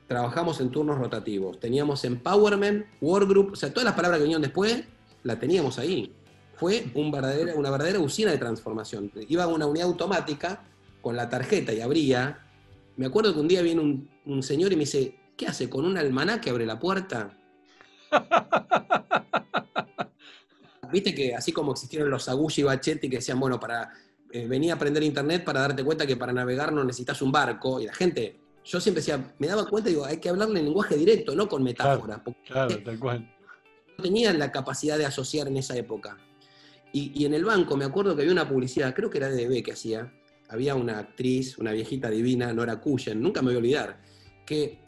[0.06, 1.58] trabajamos en turnos rotativos.
[1.58, 4.84] Teníamos empowerment, workgroup, o sea, todas las palabras que vinieron después,
[5.22, 6.12] la teníamos ahí.
[6.56, 9.10] Fue una verdadera usina de transformación.
[9.28, 10.64] Iba a una unidad automática
[11.00, 12.46] con la tarjeta y abría.
[12.96, 15.70] Me acuerdo que un día viene un, un señor y me dice, ¿qué hace?
[15.70, 17.38] ¿Con un almanaque abre la puerta?
[20.92, 23.92] Viste que así como existieron los Agulla y Bachetti que decían, bueno, para
[24.30, 27.80] eh, venir a aprender internet para darte cuenta que para navegar no necesitas un barco,
[27.80, 30.96] y la gente, yo siempre decía, me daba cuenta, digo, hay que hablarle en lenguaje
[30.96, 32.20] directo, no con metáforas.
[32.22, 33.34] Claro, claro tal cual.
[33.98, 36.16] No tenían la capacidad de asociar en esa época.
[36.92, 39.46] Y, y, en el banco me acuerdo que había una publicidad, creo que era de
[39.46, 40.12] DB que hacía,
[40.48, 44.00] había una actriz, una viejita divina, Nora Cuyen, nunca me voy a olvidar,
[44.46, 44.78] que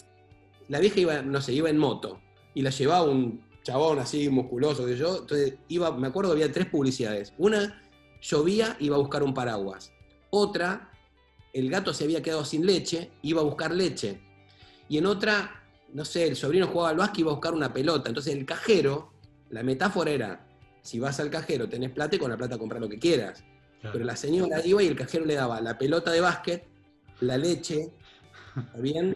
[0.68, 2.20] la vieja iba, no sé, iba en moto
[2.56, 5.18] y la llevaba un chabón así musculoso que yo.
[5.18, 7.34] Entonces iba, me acuerdo que había tres publicidades.
[7.36, 7.82] Una,
[8.22, 9.92] llovía, iba a buscar un paraguas.
[10.30, 10.90] Otra,
[11.52, 14.22] el gato se había quedado sin leche, iba a buscar leche.
[14.88, 18.08] Y en otra, no sé, el sobrino jugaba al básquet, iba a buscar una pelota.
[18.08, 19.12] Entonces el cajero,
[19.50, 20.46] la metáfora era,
[20.80, 23.44] si vas al cajero tenés plata y con la plata comprar lo que quieras.
[23.82, 23.92] Claro.
[23.92, 26.66] Pero la señora iba y el cajero le daba la pelota de básquet,
[27.20, 27.92] la leche,
[28.80, 29.14] bien?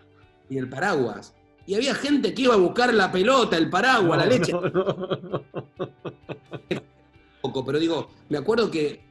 [0.50, 1.32] Y el paraguas
[1.70, 4.50] y había gente que iba a buscar la pelota, el paraguas, no, la leche.
[4.50, 5.44] No, no.
[7.40, 9.04] Poco, pero digo, me acuerdo que,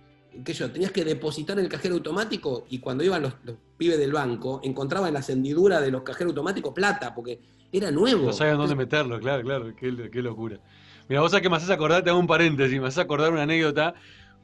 [0.43, 3.97] que, yo tenías que depositar en el cajero automático y cuando iban los, los pibes
[3.97, 7.39] del banco, encontraban en la hendidura de los cajeros automáticos plata, porque
[7.71, 8.25] era nuevo.
[8.25, 10.59] No sabían dónde meterlo, claro, claro, qué, qué locura.
[11.07, 13.43] Mira, vos sabés que me haces acordar, te hago un paréntesis, me haces acordar una
[13.43, 13.93] anécdota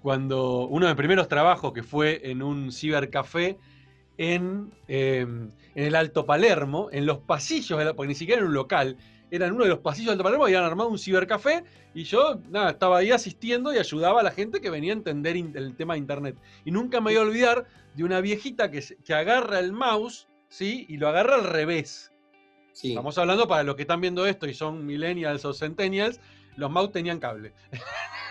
[0.01, 3.57] cuando uno de mis primeros trabajos que fue en un cibercafé
[4.17, 8.97] en, eh, en, el Alto Palermo, en los pasillos, porque ni siquiera era un local,
[9.31, 12.39] era en uno de los pasillos del Alto Palermo, habían armado un cibercafé y yo
[12.49, 15.93] nada, estaba ahí asistiendo y ayudaba a la gente que venía a entender el tema
[15.93, 16.37] de Internet.
[16.63, 20.85] Y nunca me voy a olvidar de una viejita que, que agarra el mouse ¿sí?
[20.89, 22.11] y lo agarra al revés.
[22.73, 22.89] Sí.
[22.89, 26.19] Estamos hablando para los que están viendo esto y son millennials o centennials,
[26.57, 27.53] los mouse tenían cable.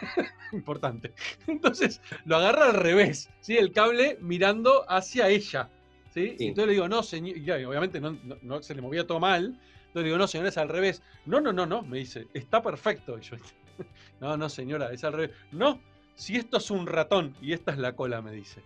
[0.53, 1.13] Importante.
[1.47, 3.57] Entonces lo agarra al revés, ¿sí?
[3.57, 5.69] el cable mirando hacia ella.
[6.13, 6.35] ¿sí?
[6.39, 6.47] sí.
[6.49, 9.47] Entonces le digo, no, señor, y obviamente no, no, no, se le movía todo mal.
[9.47, 11.03] Entonces le digo, no, señora, es al revés.
[11.27, 13.19] No, no, no, no, me dice, está perfecto.
[13.19, 13.37] Y yo,
[14.21, 15.31] no, no, señora, es al revés.
[15.53, 15.81] No,
[16.15, 18.63] si esto es un ratón y esta es la cola, me dice.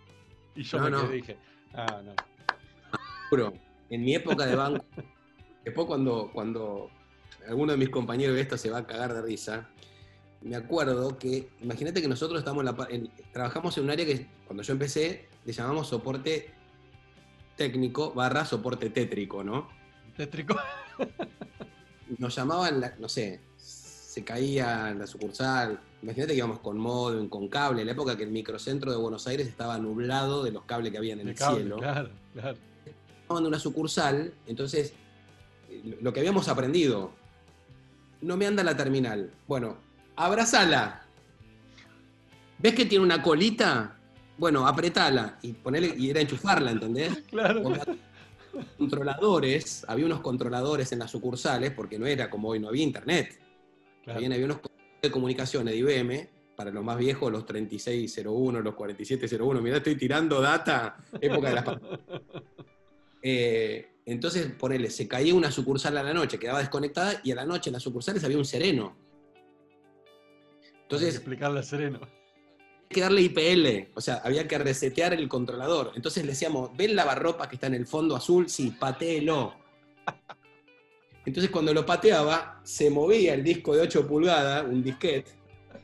[0.54, 1.36] Y yo No, me dije,
[1.74, 2.14] ah, no.
[3.30, 3.52] Juro.
[3.90, 4.84] en mi época de banco,
[5.64, 6.90] después cuando, cuando
[7.46, 9.68] alguno de mis compañeros de esto se va a cagar de risa,
[10.42, 12.64] me acuerdo que, imagínate que nosotros estamos
[13.32, 16.50] trabajamos en un área que cuando yo empecé le llamamos soporte
[17.56, 19.68] técnico barra soporte tétrico, ¿no?
[20.16, 20.56] Tétrico.
[22.18, 25.80] Nos llamaban, no sé, se caía la sucursal.
[26.02, 29.26] Imagínate que íbamos con modem, con cable, en la época que el microcentro de Buenos
[29.26, 31.76] Aires estaba nublado de los cables que habían en el, cielo.
[31.76, 32.56] Claro, claro.
[33.20, 34.94] Estaban una sucursal, entonces
[36.00, 37.12] lo que habíamos aprendido,
[38.22, 39.30] no me anda la terminal.
[39.46, 39.76] Bueno,
[40.18, 41.02] abrazala.
[42.58, 43.96] ¿Ves que tiene una colita?
[44.36, 47.22] Bueno, apretala y ponerle, y era enchufarla, ¿entendés?
[47.30, 47.72] Claro.
[48.76, 53.38] controladores, había unos controladores en las sucursales, porque no era como hoy, no había internet.
[54.06, 54.58] Había, había unos
[55.00, 59.62] de comunicaciones de IBM, para los más viejos, los 3601, los 4701.
[59.62, 61.64] Mirá, estoy tirando data, época de las.
[63.22, 67.44] eh, entonces, ponele, se caía una sucursal a la noche, quedaba desconectada, y a la
[67.44, 69.07] noche en las sucursales había un sereno.
[70.88, 71.16] Entonces.
[71.16, 72.00] explicarle sereno.
[72.00, 75.92] Había que darle IPL, o sea, había que resetear el controlador.
[75.94, 78.48] Entonces le decíamos, ¿ven la barropa que está en el fondo azul?
[78.48, 79.54] Sí, patéelo.
[81.26, 85.30] Entonces cuando lo pateaba, se movía el disco de 8 pulgadas, un disquete,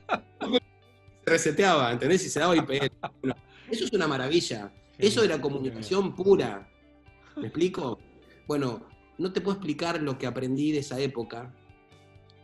[0.09, 2.25] se reseteaba, ¿entendés?
[2.25, 2.91] Y se daba IPL.
[3.71, 4.73] eso es una maravilla.
[4.97, 6.67] Eso era comunicación pura.
[7.37, 7.99] ¿Me explico?
[8.47, 8.87] Bueno,
[9.19, 11.53] no te puedo explicar lo que aprendí de esa época.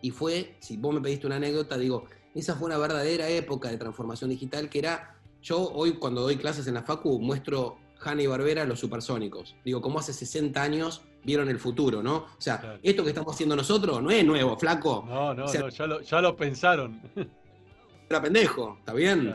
[0.03, 3.77] Y fue, si vos me pediste una anécdota, digo, esa fue una verdadera época de
[3.77, 8.27] transformación digital que era, yo hoy cuando doy clases en la Facu muestro Hanna y
[8.27, 9.57] Barbera los supersónicos.
[9.65, 12.17] Digo, como hace 60 años vieron el futuro, ¿no?
[12.17, 15.05] O sea, esto que estamos haciendo nosotros no es nuevo, flaco.
[15.07, 17.01] No, no, no ya, lo, ya, lo, pensaron.
[18.09, 19.33] Era pendejo, ¿está bien?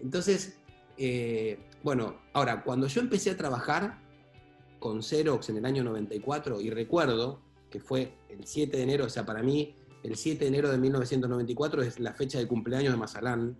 [0.00, 0.58] Entonces,
[0.96, 4.00] eh, bueno, ahora, cuando yo empecé a trabajar
[4.78, 7.40] con Xerox en el año 94, y recuerdo
[7.70, 10.76] que fue el 7 de enero, o sea, para mí, el 7 de enero de
[10.76, 13.56] 1994 es la fecha de cumpleaños de Mazalán,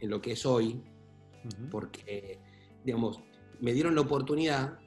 [0.00, 0.82] en lo que es hoy,
[1.70, 2.40] porque,
[2.82, 3.20] digamos,
[3.60, 4.78] me dieron la oportunidad,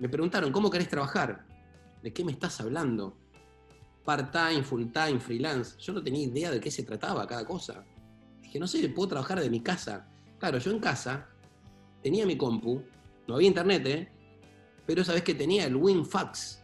[0.00, 1.46] me preguntaron, ¿cómo querés trabajar?
[2.02, 3.18] ¿De qué me estás hablando?
[4.04, 5.76] Part-time, full-time, freelance.
[5.78, 7.84] Yo no tenía idea de qué se trataba cada cosa.
[8.40, 10.08] Dije, no sé, puedo trabajar de mi casa.
[10.38, 11.28] Claro, yo en casa
[12.02, 12.82] tenía mi compu,
[13.28, 14.08] no había internet, ¿eh?
[14.86, 16.62] Pero sabes que tenía el WinFax.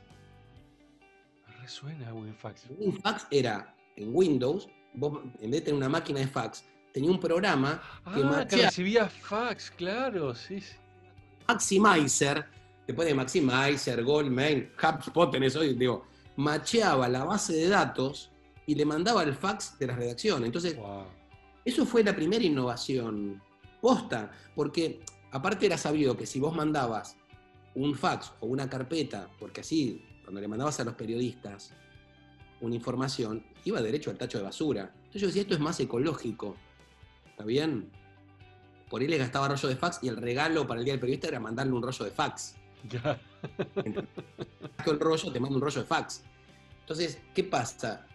[1.61, 2.70] Resuena WinFax.
[2.78, 7.20] WinFax era en Windows, vos en vez de tener una máquina de fax, tenía un
[7.20, 7.83] programa
[8.14, 10.76] que, ah, que recibía fax, claro, sí, sí.
[11.48, 12.46] Maximizer,
[12.87, 18.31] después de Maximizer, Goldmail, HubSpot tenés hoy, digo, macheaba la base de datos
[18.66, 20.44] y le mandaba el fax de la redacción.
[20.44, 20.76] Entonces,
[21.64, 23.42] eso fue la primera innovación
[23.81, 25.00] posta, porque
[25.33, 27.16] aparte era sabido que si vos mandabas
[27.74, 31.74] un fax o una carpeta, porque así, cuando le mandabas a los periodistas
[32.62, 34.92] una información, iba derecho al tacho de basura.
[34.94, 36.57] Entonces yo decía, esto es más ecológico.
[37.27, 37.90] ¿Está bien?
[38.88, 41.29] Por ahí le gastaba rollo de fax y el regalo para el día del periodista
[41.29, 42.55] era mandarle un rollo de fax.
[42.90, 43.20] Ya.
[43.85, 46.22] el rollo, te mando un rollo de fax.
[46.81, 48.07] Entonces, ¿qué pasa?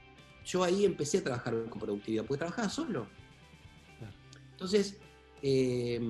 [0.46, 3.08] Yo ahí empecé a trabajar con productividad, porque trabajaba solo.
[4.52, 4.98] Entonces,
[5.42, 6.02] eh,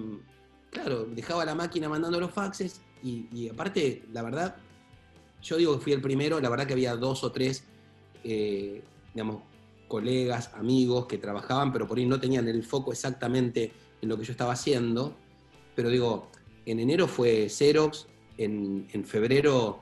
[0.71, 4.55] claro, dejaba la máquina mandando los faxes y, aparte, la verdad,
[5.41, 7.63] yo digo que fui el primero, la verdad que había dos o tres,
[8.23, 8.81] eh,
[9.13, 9.41] digamos,
[9.87, 14.25] colegas, amigos que trabajaban, pero por ahí no tenían el foco exactamente en lo que
[14.25, 15.15] yo estaba haciendo.
[15.75, 16.29] Pero digo,
[16.65, 19.79] en enero fue Xerox, en, febrero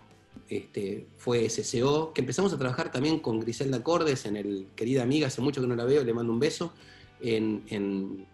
[0.50, 5.28] este, fue SCO, que empezamos a trabajar también con Griselda Cordes, en el querida amiga,
[5.28, 6.74] hace mucho que no la veo, le mando un beso,
[7.22, 8.26] en,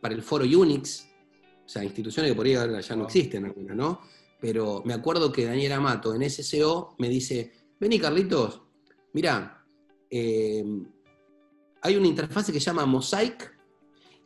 [0.00, 1.06] para el foro Unix,
[1.64, 4.00] o sea, instituciones que por ahí ya no existen algunas, ¿no?
[4.40, 8.62] Pero me acuerdo que Daniel Amato en SCO me dice, vení Carlitos,
[9.12, 9.64] mira,
[10.10, 10.64] eh,
[11.82, 13.56] hay una interfase que se llama Mosaic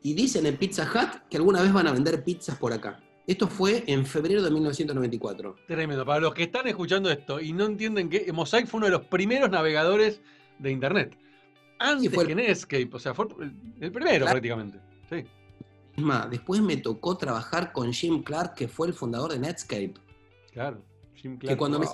[0.03, 3.01] y dicen en Pizza Hut que alguna vez van a vender pizzas por acá.
[3.27, 5.57] Esto fue en febrero de 1994.
[5.67, 6.05] Tremendo.
[6.05, 9.07] Para los que están escuchando esto y no entienden que Mosaic fue uno de los
[9.07, 10.21] primeros navegadores
[10.59, 11.17] de Internet.
[11.79, 13.27] Antes que Netscape, o sea, fue
[13.81, 14.79] el primero prácticamente.
[15.09, 15.25] Sí
[16.31, 19.95] después me tocó trabajar con Jim Clark, que fue el fundador de Netscape.
[20.53, 20.83] Claro,
[21.15, 21.55] Jim Clark.
[21.55, 21.87] Que cuando me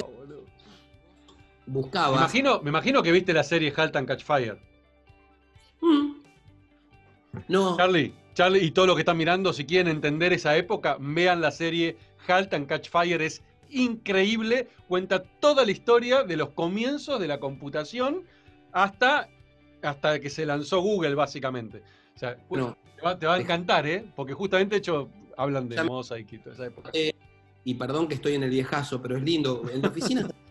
[1.71, 2.13] buscaba.
[2.13, 4.59] Me imagino, me imagino que viste la serie Halt and Catch Fire.
[5.81, 6.13] Mm.
[7.49, 7.77] No.
[7.77, 11.51] Charlie, Charlie y todos los que están mirando, si quieren entender esa época, vean la
[11.51, 11.97] serie
[12.27, 13.23] Halt and Catch Fire.
[13.23, 14.69] Es increíble.
[14.89, 18.25] Cuenta toda la historia de los comienzos de la computación
[18.73, 19.29] hasta,
[19.83, 21.83] hasta que se lanzó Google, básicamente.
[22.17, 22.37] O sea,
[23.19, 24.05] te va, a encantar, ¿eh?
[24.15, 26.91] Porque justamente hecho hablan de Mosaic y toda esa época.
[26.93, 27.15] y
[27.65, 29.63] y perdón que estoy en el viejazo, pero es lindo.
[29.73, 30.29] En la oficina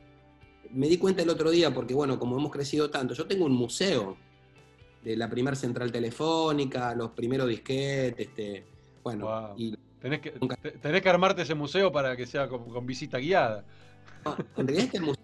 [0.71, 3.53] me di cuenta el otro día, porque bueno, como hemos crecido tanto, yo tengo un
[3.53, 4.17] museo
[5.03, 8.65] de la primera central telefónica, los primeros disquetes, este,
[9.03, 13.65] bueno, y Tenés que, tenés que armarte ese museo para que sea con, visita guiada.
[14.55, 15.23] en realidad este museo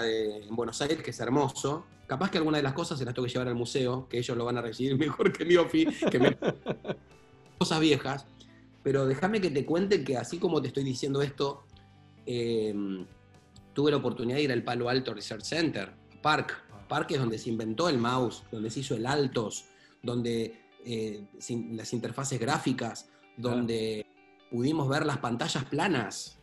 [0.00, 3.14] de, en Buenos Aires, que es hermoso, capaz que alguna de las cosas se las
[3.14, 5.86] tengo que llevar al museo, que ellos lo van a recibir mejor que mi ofi,
[6.10, 6.36] que me...
[7.58, 8.26] cosas viejas,
[8.84, 11.64] pero déjame que te cuente que así como te estoy diciendo esto,
[12.26, 13.06] em,
[13.76, 16.64] tuve la oportunidad de ir al Palo Alto Research Center, Park.
[16.72, 16.88] Ah.
[16.88, 19.66] Park es donde se inventó el mouse, donde se hizo el Altos,
[20.02, 21.26] donde eh,
[21.72, 24.06] las interfaces gráficas, donde
[24.50, 26.38] pudimos ver las pantallas planas,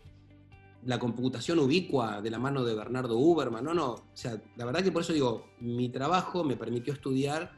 [0.86, 3.64] la computación ubicua de la mano de Bernardo Uberman.
[3.66, 7.52] No, no, o sea, la verdad que por eso digo, mi trabajo me permitió estudiar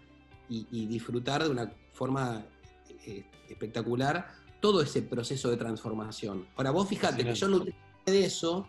[0.47, 2.45] y, disfrutar de una forma
[3.05, 4.27] eh, espectacular
[4.61, 6.47] todo ese proceso de transformación.
[6.55, 8.67] Ahora, vos fíjate que yo no de eso,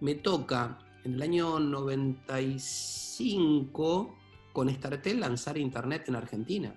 [0.00, 4.14] me toca en el año 95
[4.52, 6.74] con Startel lanzar Internet en Argentina.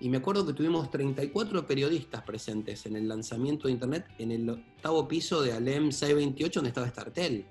[0.00, 4.48] Y me acuerdo que tuvimos 34 periodistas presentes en el lanzamiento de Internet en el
[4.48, 7.44] octavo piso de Alem 628, donde estaba Startel.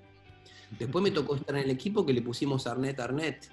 [0.76, 3.48] Después me tocó estar en el equipo que le pusimos Arnet Arnet.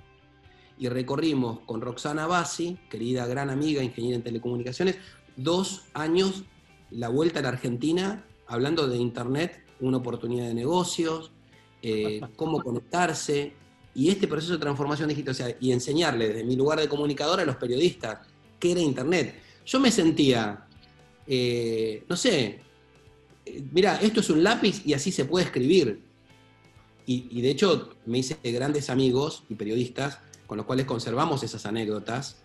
[0.80, 4.98] Y recorrimos con Roxana Bassi, querida gran amiga, ingeniera en telecomunicaciones,
[5.36, 6.44] dos años
[6.90, 11.32] la vuelta a la Argentina hablando de Internet, una oportunidad de negocios,
[11.82, 13.54] eh, cómo conectarse,
[13.94, 17.40] y este proceso de transformación digital, o sea, y enseñarle desde mi lugar de comunicador
[17.40, 18.20] a los periodistas
[18.60, 19.42] qué era Internet.
[19.66, 20.68] Yo me sentía,
[21.26, 22.60] eh, no sé,
[23.46, 26.06] eh, mira, esto es un lápiz y así se puede escribir.
[27.10, 32.42] Y, de hecho me hice grandes amigos y periodistas con los cuales conservamos esas anécdotas.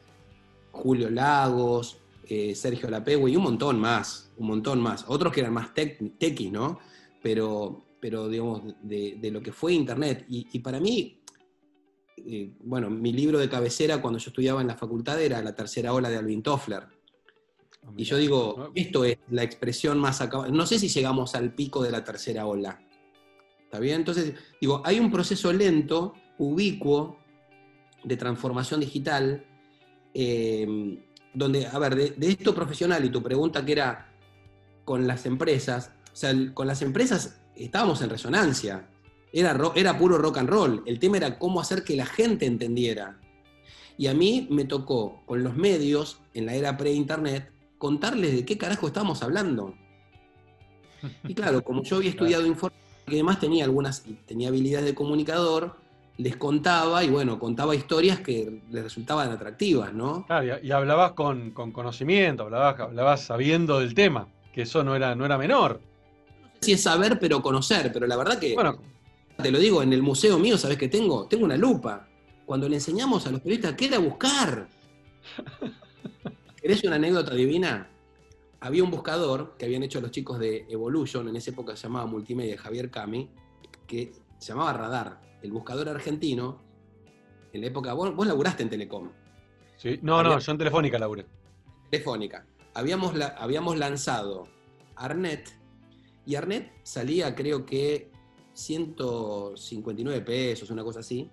[0.70, 1.98] Julio Lagos,
[2.28, 5.04] eh, Sergio Lapegua y un montón más, un montón más.
[5.08, 6.78] Otros que eran más tequi, ¿no?
[7.22, 10.26] Pero, pero digamos, de, lo que fue Internet.
[10.28, 11.22] y para mí,
[12.16, 15.92] eh, bueno, mi libro de cabecera cuando yo estudiaba en la facultad era La tercera
[15.92, 16.84] ola de Alvin Toffler.
[17.84, 20.50] Ah, y yo digo, esto es la expresión más acabada.
[20.50, 22.80] No sé si llegamos al pico de la tercera ola.
[23.64, 23.96] ¿Está bien?
[23.96, 27.18] Entonces, digo, hay un proceso lento, ubicuo,
[28.04, 29.44] de transformación digital,
[30.12, 30.98] eh,
[31.34, 34.08] donde, a ver, de, esto profesional y tu pregunta que era
[34.84, 38.88] con las empresas, o sea, con las empresas estábamos en resonancia.
[39.32, 40.82] Era, era puro rock and roll.
[40.86, 43.18] El tema era cómo hacer que la gente entendiera.
[43.96, 48.58] Y a mí me tocó, con los medios, en la era pre-internet, contarles de qué
[48.58, 49.74] carajo estábamos hablando.
[51.24, 55.76] Y claro, como yo había estudiado informática y además tenía algunas, tenía habilidades de comunicador,
[56.18, 60.26] les contaba y bueno, contaba historias que les resultaban atractivas, ¿no?
[60.26, 65.24] Claro, y, hablabas con, conocimiento, hablabas, hablabas sabiendo del tema, que eso no era, no
[65.24, 65.80] era menor.
[66.42, 68.78] No sé si es saber, pero conocer, pero la verdad que bueno,
[69.40, 71.26] te lo digo, en el museo mío, ¿sabes qué tengo?
[71.26, 72.08] Tengo una lupa.
[72.44, 74.68] Cuando le enseñamos a los periodistas qué era buscar.
[76.60, 77.88] ¿Querés una anécdota divina?
[78.60, 82.06] Había un buscador que habían hecho los chicos de Evolution, en esa época se llamaba
[82.06, 83.28] Multimedia Javier Cami,
[83.88, 85.31] que se llamaba Radar.
[85.42, 86.60] El buscador argentino,
[87.52, 89.10] en la época, vos, vos laburaste en Telecom.
[89.76, 91.26] Sí, no, no, yo en Telefónica laburé.
[91.90, 92.46] Telefónica.
[92.74, 94.48] Habíamos, habíamos lanzado
[94.96, 95.50] Arnet,
[96.24, 98.10] y Arnet salía creo que
[98.54, 101.30] 159 pesos, una cosa así.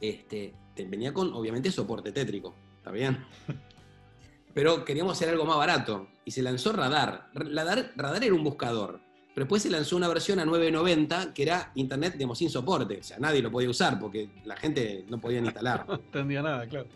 [0.00, 0.54] Este,
[0.88, 3.24] venía con, obviamente, soporte tétrico, ¿está bien?
[4.54, 7.30] Pero queríamos hacer algo más barato y se lanzó Radar.
[7.34, 9.00] Radar, Radar era un buscador,
[9.34, 12.98] pero después se lanzó una versión a 990 que era internet, digamos, sin soporte.
[12.98, 15.84] O sea, nadie lo podía usar porque la gente no podía instalar.
[15.88, 16.88] no entendía nada, claro.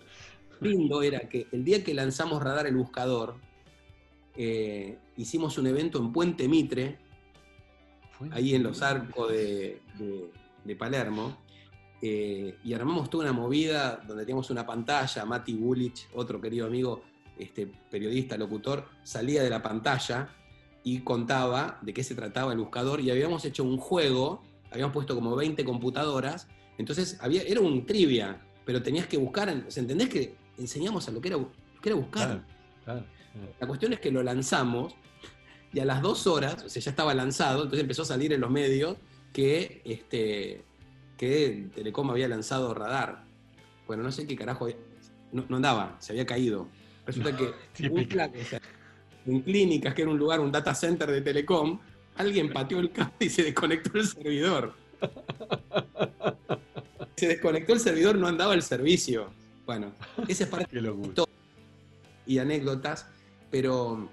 [0.61, 3.37] Lindo era que el día que lanzamos Radar el buscador,
[4.37, 6.99] eh, hicimos un evento en Puente Mitre
[8.31, 9.81] ahí en los arcos de,
[10.79, 11.37] Palermo,
[12.01, 17.03] eh, y armamos toda una movida donde teníamos una pantalla, Mati Bulich, otro querido amigo,
[17.39, 20.29] este, periodista, locutor, salía de la pantalla
[20.85, 25.15] y contaba de qué se trataba el buscador, y habíamos hecho un juego, habíamos puesto
[25.15, 31.09] como 20 computadoras, entonces había, era un trivia, pero tenías que buscar, ¿entendés que enseñamos
[31.09, 31.39] a lo que era,
[31.83, 32.45] era buscar?
[33.59, 34.95] La cuestión es que lo lanzamos
[35.73, 38.41] y a las dos horas, o sea, ya estaba lanzado, entonces empezó a salir en
[38.43, 38.97] los medios
[39.33, 40.65] que, este,
[41.17, 43.25] que Telecom había lanzado radar.
[43.87, 44.69] Bueno, no sé qué carajo,
[45.33, 46.69] no, andaba, se había caído.
[47.07, 47.53] Resulta que
[49.27, 51.79] en clínicas, que era un lugar, un data center de Telecom,
[52.17, 54.75] alguien pateó el cable y se desconectó el servidor.
[57.17, 59.31] Se desconectó el servidor, no andaba el servicio.
[59.67, 59.93] Bueno,
[60.29, 60.93] ese es parte de
[62.27, 63.07] y anécdotas,
[63.51, 64.09] pero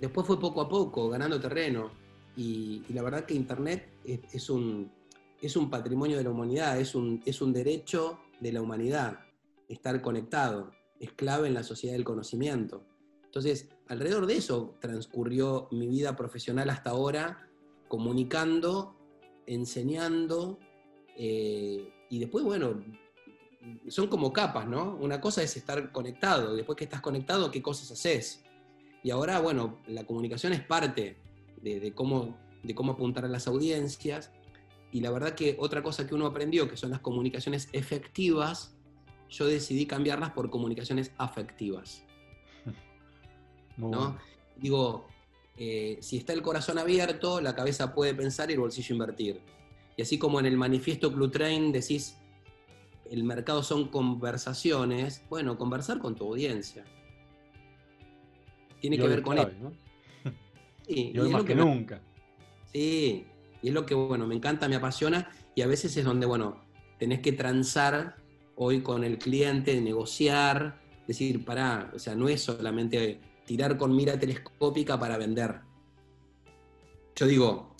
[0.00, 1.90] después fue poco a poco, ganando terreno.
[2.36, 4.90] Y, la verdad que Internet es, un,
[5.42, 9.20] es un patrimonio de la humanidad, es un, es un derecho de la humanidad,
[9.68, 12.84] estar conectado, es clave en la sociedad del conocimiento.
[13.24, 17.48] Entonces, alrededor de eso transcurrió mi vida profesional hasta ahora,
[17.88, 18.96] comunicando,
[19.46, 20.60] enseñando,
[21.16, 22.82] eh, y después, bueno,
[23.88, 24.96] son como capas, ¿no?
[25.00, 28.44] Una cosa es estar conectado, después que estás conectado, ¿qué cosas haces?
[29.02, 31.16] Y ahora, bueno, la comunicación es parte
[31.60, 34.30] de, cómo, de cómo apuntar a las audiencias.
[34.92, 38.76] Y la verdad que otra cosa que uno aprendió, que son las comunicaciones efectivas,
[39.28, 42.04] yo decidí cambiarlas por comunicaciones afectivas.
[43.80, 44.18] ¿No?
[44.56, 45.06] Digo,
[45.56, 49.40] eh, si está el corazón abierto, la cabeza puede pensar y el bolsillo invertir.
[49.96, 52.16] Y así como en el manifiesto Clutrain decís,
[53.10, 56.84] el mercado son conversaciones, bueno, conversar con tu audiencia.
[58.80, 59.50] Tiene que ver con eso.
[60.86, 62.00] Sí, y, hoy más que, nunca.
[62.72, 63.24] Sí,
[63.62, 66.64] y es lo que, bueno, me encanta, me apasiona, y a veces es donde, bueno,
[66.98, 68.16] tenés que transar
[68.56, 73.20] hoy con el cliente, negociar, decir, pará, o sea, no es solamente
[73.50, 75.58] tirar con mira telescópica para vender.
[77.16, 77.74] Yo digo,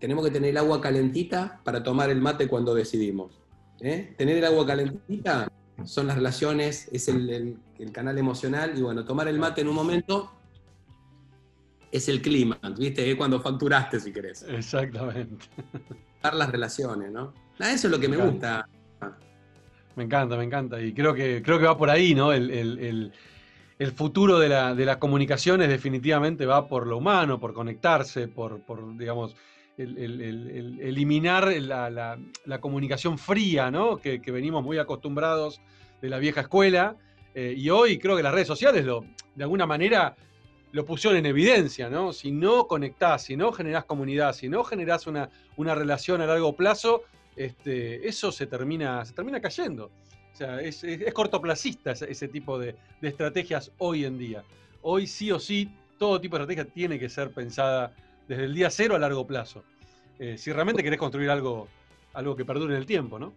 [0.00, 3.38] tenemos que tener el agua calentita para tomar el mate cuando decidimos.
[3.82, 4.14] ¿eh?
[4.16, 5.52] Tener el agua calentita
[5.84, 7.58] son las relaciones, es el,
[7.92, 10.32] canal emocional y bueno, tomar el mate en un momento
[11.92, 13.10] es el clima, ¿viste?
[13.10, 14.42] Es cuando facturaste, si querés.
[14.48, 15.44] Exactamente.
[16.22, 17.34] Dar las relaciones, ¿no?
[17.58, 18.66] eso es lo que me, gusta.
[19.96, 20.80] Me encanta, me encanta.
[20.80, 22.32] Y creo que, creo que va por ahí, ¿no?
[22.32, 23.12] El,
[23.92, 28.60] futuro de, la, de, las comunicaciones definitivamente va por lo humano, por conectarse, por,
[28.96, 29.36] digamos,
[29.76, 33.98] el, eliminar la, comunicación fría, ¿no?
[33.98, 35.60] Que, venimos muy acostumbrados
[36.02, 36.96] de la vieja escuela.
[37.34, 39.04] Eh, y hoy creo que las redes sociales lo,
[39.36, 40.16] de alguna manera
[40.72, 42.12] lo pusieron en evidencia, ¿no?
[42.12, 46.56] Si no conectás, si no generás comunidad, si no generás una, una relación a largo
[46.56, 47.02] plazo,
[47.36, 49.92] este, eso se termina, se termina cayendo.
[50.38, 54.44] O sea, es, cortoplacista ese, tipo de, de, estrategias hoy en día.
[54.82, 55.68] Hoy sí o sí,
[55.98, 57.92] todo tipo de estrategia tiene que ser pensada
[58.28, 59.64] desde el día cero a largo plazo.
[60.20, 61.66] Eh, si realmente querés construir algo,
[62.14, 63.32] algo que perdure en el tiempo, ¿no?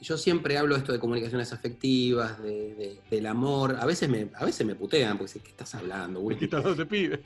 [0.00, 3.76] Yo siempre hablo esto de comunicaciones afectivas, del amor.
[3.78, 6.36] A veces me, a veces me putean porque dicen, ¿qué estás hablando, güey?
[6.36, 7.22] ¿Qué estás te pide?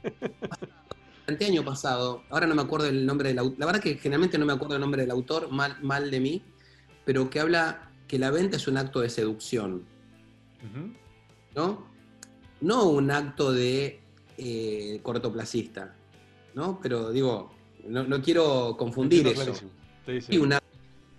[1.27, 4.37] El año pasado, ahora no me acuerdo el nombre del autor, la verdad que generalmente
[4.37, 6.43] no me acuerdo el nombre del autor, mal, mal de mí,
[7.07, 9.85] pero que habla que la venta es un acto de seducción.
[11.55, 11.87] ¿No?
[12.61, 14.01] No un acto de
[14.37, 15.95] eh, cortoplacista.
[16.57, 16.81] ¿no?
[16.83, 17.53] Pero digo,
[17.87, 19.55] no, quiero confundir eso.
[20.27, 20.61] Sí, una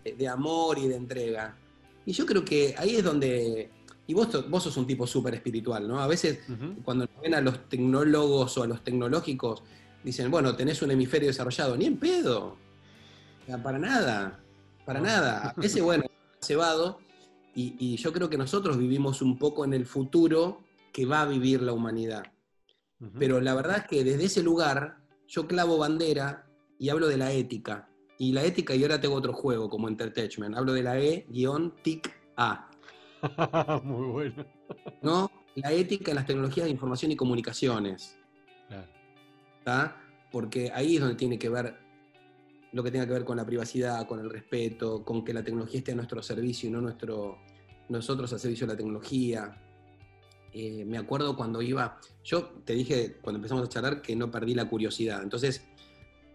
[0.03, 1.55] de amor y de entrega.
[2.05, 3.69] Y yo creo que ahí es donde.
[4.05, 6.01] Y vos, vos sos un tipo súper espiritual, ¿no?
[6.01, 6.39] A veces,
[6.83, 9.63] cuando ven a los tecnólogos o a los tecnológicos,
[10.03, 11.77] dicen, bueno, tenés un hemisferio desarrollado.
[11.77, 12.57] Ni en pedo.
[13.63, 14.41] para nada.
[14.85, 15.55] Para nada.
[15.61, 16.03] Ese, bueno,
[16.41, 16.99] cebado.
[17.53, 21.25] Y, y yo creo que nosotros vivimos un poco en el futuro que va a
[21.25, 22.23] vivir la humanidad.
[23.17, 26.45] Pero la verdad es que desde ese lugar yo clavo bandera
[26.77, 27.89] y hablo de la ética.
[28.19, 30.55] Y la ética, y ahora tengo otro juego como Entertainment.
[30.55, 32.69] Hablo de la E-TIC-A.
[33.83, 34.45] Muy bueno.
[35.01, 35.31] ¿No?
[35.55, 38.17] La ética en las tecnologías de información y comunicaciones.
[39.63, 39.93] Claro.
[40.31, 41.79] Porque ahí es donde tiene que ver
[42.73, 45.79] lo que tenga que ver con la privacidad, con el respeto, con que la tecnología
[45.79, 47.39] esté a nuestro servicio y no nuestro,
[47.89, 49.61] nosotros al servicio de la tecnología.
[50.53, 54.53] Eh, me acuerdo cuando iba, yo te dije cuando empezamos a charlar que no perdí
[54.53, 55.65] la curiosidad, entonces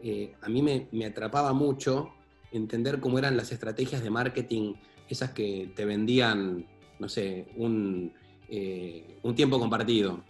[0.02, 2.10] eh, a mí me, atrapaba mucho
[2.52, 4.74] entender cómo eran las estrategias de marketing,
[5.08, 6.66] esas que te vendían,
[6.98, 8.12] no sé, un,
[8.48, 10.22] eh, un tiempo compartido.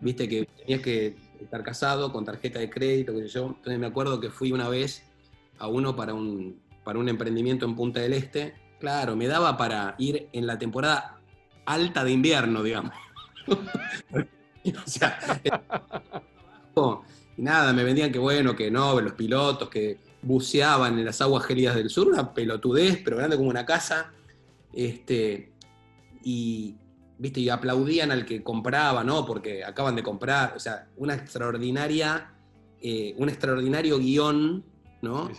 [0.00, 3.46] Viste que tenías que estar casado con tarjeta de crédito, qué sé yo.
[3.46, 5.02] Entonces me acuerdo que fui una vez
[5.58, 8.54] a uno para un, para un emprendimiento en Punta del Este.
[8.80, 11.20] Claro, me daba para ir en la temporada
[11.64, 12.92] alta de invierno, digamos.
[13.46, 15.18] o sea,
[17.36, 21.44] y nada, me vendían que bueno, que no, los pilotos que buceaban en las aguas
[21.44, 24.12] gélidas del sur, una pelotudez, pero grande como una casa.
[24.72, 25.52] Este,
[26.22, 26.76] y,
[27.18, 29.26] viste, y aplaudían al que compraba, ¿no?
[29.26, 32.32] Porque acaban de comprar, o sea, una extraordinaria,
[32.80, 34.64] eh, un extraordinario guion,
[35.02, 35.30] ¿no?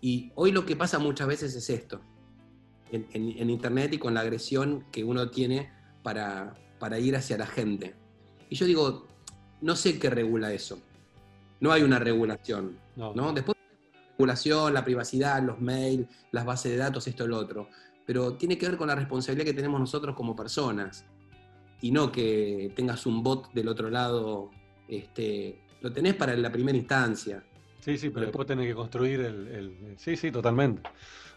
[0.00, 2.00] Y hoy lo que pasa muchas veces es esto
[2.94, 5.70] en, Internet y con la agresión que uno tiene
[6.02, 7.94] para, para ir hacia la gente.
[8.48, 9.06] Y yo digo,
[9.60, 10.78] no sé qué regula eso.
[11.60, 12.78] No hay una regulación.
[12.96, 13.32] No.
[13.32, 17.68] Después la regulación, la privacidad, los mails, las bases de datos, esto, lo otro.
[18.06, 21.04] Pero tiene que ver con la responsabilidad que tenemos nosotros como personas.
[21.80, 24.50] y no que tengas un bot del otro lado,
[24.88, 27.42] este, lo tenés para la primera instancia.
[27.80, 30.80] Sí, sí, pero después tenés que construir el, Sí, sí, totalmente.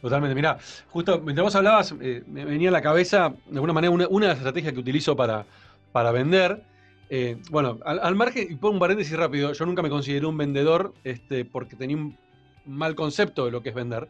[0.01, 0.35] Totalmente.
[0.35, 0.57] Mirá,
[0.89, 4.27] justo mientras vos hablabas, eh, me venía a la cabeza, de alguna manera, una, una
[4.27, 5.45] de las estrategias que utilizo para,
[5.91, 6.63] para vender.
[7.09, 10.93] Eh, bueno, al, margen, y pongo un paréntesis rápido, yo nunca me consideré un vendedor
[11.03, 12.17] este, porque tenía un
[12.65, 14.07] mal concepto de lo que es vender.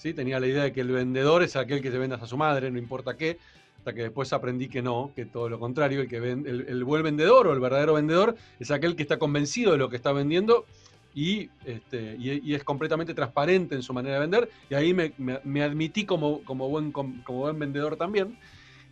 [0.00, 2.70] Tenía la idea de que el vendedor es aquel que se venda a su madre,
[2.70, 3.38] no importa qué,
[3.78, 7.48] hasta que después aprendí que no, que todo lo contrario, el, que el, buen vendedor
[7.48, 10.66] o el verdadero vendedor es aquel que está convencido de lo que está vendiendo
[11.14, 16.04] y, este, y, es completamente transparente en su manera de vender, y ahí me, admití
[16.04, 18.38] como, como, buen, como, buen vendedor también.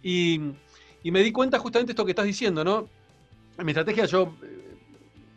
[0.02, 0.40] Y,
[1.04, 2.88] y, me di cuenta justamente esto que estás diciendo, ¿no?
[3.56, 4.76] En mi estrategia yo, eh,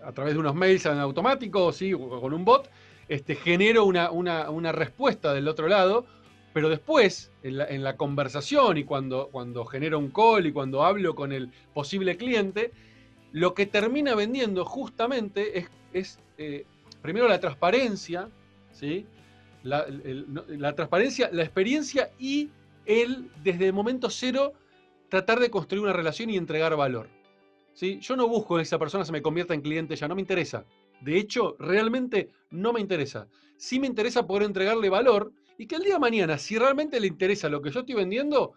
[0.03, 1.91] a través de unos mails en automático, ¿sí?
[1.91, 2.69] con un bot,
[3.09, 6.05] este, genero una, una, respuesta del otro lado,
[6.53, 11.31] pero después, en la, conversación y cuando, cuando genero un call y cuando hablo con
[11.31, 12.71] el posible cliente,
[13.31, 16.65] lo que termina vendiendo justamente es, es eh,
[17.01, 18.29] primero la transparencia,
[18.71, 19.05] ¿sí?
[19.63, 19.85] La,
[20.47, 22.49] la, transparencia, la experiencia y
[22.85, 24.53] el, desde el momento cero,
[25.09, 27.09] tratar de construir una relación y entregar valor.
[27.73, 27.99] ¿sí?
[27.99, 30.63] Yo no busco que esa persona se me convierta en cliente ya, no me interesa.
[31.01, 33.27] De hecho, realmente no me interesa.
[33.57, 37.07] Sí me interesa poder entregarle valor y que el día de mañana, si realmente le
[37.07, 38.53] interesa lo que yo estoy vendiendo,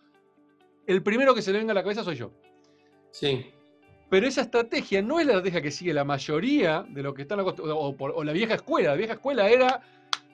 [0.86, 2.32] el primero que se le venga a la cabeza soy yo.
[3.11, 3.47] Sí.
[4.09, 7.40] Pero esa estrategia no es la estrategia que sigue la mayoría de lo que están
[7.40, 7.45] o,
[7.99, 8.90] o la vieja escuela.
[8.90, 9.82] La vieja escuela era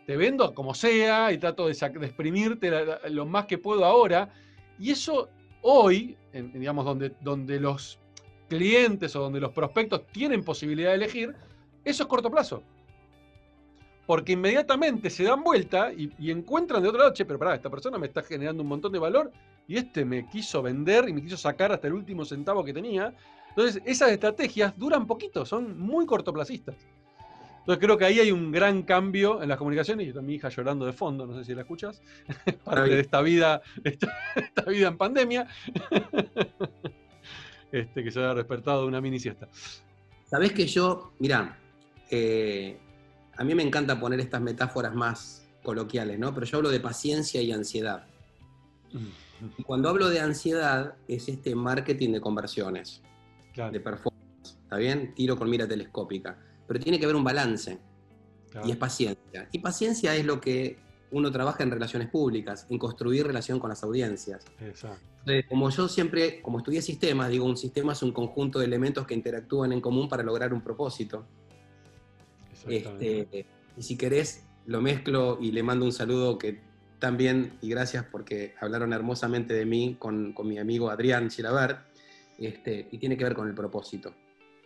[0.08, 2.72] te vendo como sea y trato de, exprimirte
[3.10, 4.32] lo más que puedo ahora.
[4.78, 5.28] Y eso
[5.60, 7.98] hoy, digamos, donde, donde los
[8.48, 11.34] clientes o donde los prospectos tienen posibilidad de elegir,
[11.90, 12.62] eso es corto plazo.
[14.06, 17.98] Porque inmediatamente se dan vuelta y, encuentran de otro lado, che, pero pará, esta persona
[17.98, 19.30] me está generando un montón de valor
[19.66, 23.14] y este me quiso vender y me quiso sacar hasta el último centavo que tenía.
[23.50, 26.76] Entonces, esas estrategias duran poquito, son muy cortoplacistas.
[27.68, 30.06] Entonces creo que ahí hay un gran cambio en las comunicaciones.
[30.06, 32.00] Y está mi hija llorando de fondo, no sé si la escuchas.
[32.64, 35.46] Parte de esta vida, esta, vida en pandemia.
[37.70, 39.46] Este, que se ha despertado de una mini siesta.
[40.24, 41.58] Sabés que yo, mirá,
[42.10, 42.78] eh,
[43.36, 46.34] a mí me encanta poner estas metáforas más coloquiales, ¿no?
[46.34, 48.06] Pero yo hablo de paciencia y ansiedad.
[49.56, 53.02] Y cuando hablo de ansiedad, es este marketing de conversiones,
[53.54, 55.14] de performance, ¿está bien?
[55.14, 56.38] Tiro con mira telescópica.
[56.66, 57.78] Pero tiene que haber un balance.
[58.64, 59.48] Y es paciencia.
[59.52, 60.78] Y paciencia es lo que
[61.10, 64.44] uno trabaja en relaciones públicas, en construir relación con las audiencias.
[64.60, 65.00] Exacto.
[65.48, 69.14] como yo siempre, como estudié sistemas, digo, un sistema es un conjunto de elementos que
[69.14, 71.26] interactúan en común para lograr un propósito.
[72.68, 73.46] Este,
[73.76, 76.60] y si querés, lo mezclo y le mando un saludo que
[76.98, 81.80] también, y gracias porque hablaron hermosamente de mí con, mi amigo Adrián Chilabert,
[82.38, 84.12] este, y tiene que ver con el propósito.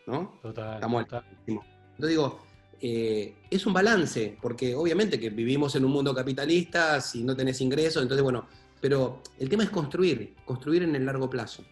[0.06, 0.38] ¿no?
[0.42, 0.74] Total.
[0.74, 1.24] Estamos total.
[1.46, 2.40] Entonces digo,
[2.80, 7.60] eh, es un balance, porque obviamente que vivimos en un mundo capitalista, si no tenés
[7.60, 8.46] ingresos, entonces bueno,
[8.80, 11.64] pero el tema es construir, construir en el largo plazo.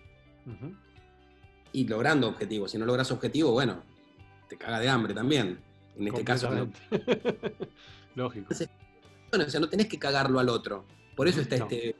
[1.72, 2.70] Y logrando objetivos.
[2.70, 3.82] Si no logras objetivos, bueno,
[4.48, 5.58] te caga de hambre también.
[6.00, 6.50] En este caso.
[8.16, 8.54] Lógico.
[9.30, 10.84] bueno, o sea, no tenés que cagarlo al otro.
[11.14, 11.94] Por eso está este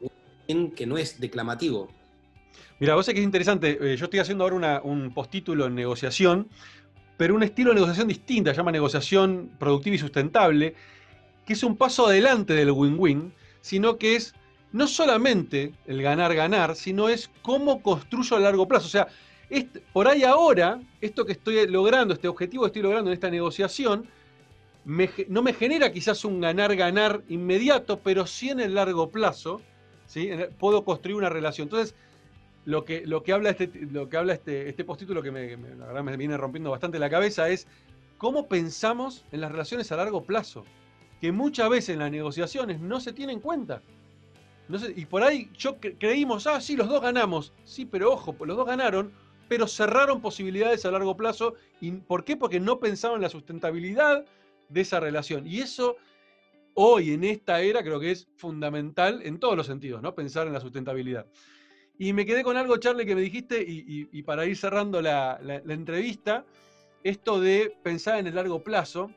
[0.75, 1.89] que no es declamativo.
[2.81, 3.79] Mira, vos sé que es interesante.
[3.81, 6.49] Eh, yo estoy haciendo ahora un postítulo en negociación
[7.21, 10.75] pero un estilo de negociación distinta, se llama negociación productiva y sustentable,
[11.45, 14.33] que es un paso adelante del win-win, sino que es
[14.73, 18.87] no solamente el ganar-ganar, sino es cómo construyo a largo plazo.
[18.87, 19.09] O sea,
[19.93, 24.07] por ahí ahora, esto que estoy logrando, este objetivo que estoy logrando en esta negociación,
[24.85, 29.61] no me genera quizás un ganar-ganar inmediato, pero sí en el largo plazo,
[30.59, 31.67] puedo construir una relación.
[31.67, 31.95] Entonces,
[32.65, 35.87] lo que, lo que habla, este, lo que habla este, este postítulo que me, la
[35.87, 37.67] verdad me viene rompiendo bastante la cabeza es
[38.19, 40.65] cómo pensamos en las relaciones a largo plazo,
[41.21, 43.83] que muchas veces en las negociaciones no se tiene en cuenta.
[44.95, 47.53] Y por ahí yo creímos, ah, sí, los dos ganamos.
[47.65, 49.13] Sí, pero ojo, los dos ganaron,
[49.51, 51.55] pero cerraron posibilidades a largo plazo.
[51.81, 52.37] ¿Y ¿Por qué?
[52.37, 54.25] Porque no pensaban en la sustentabilidad
[54.69, 55.45] de esa relación.
[55.45, 55.97] Y eso
[56.75, 60.15] hoy, en esta era, creo que es fundamental en todos los sentidos, ¿no?
[60.15, 61.27] Pensar en la sustentabilidad.
[61.99, 66.45] Y me quedé con algo, Charlie, que me dijiste, y, para ir cerrando la, entrevista,
[67.03, 69.11] esto de pensar en el largo plazo.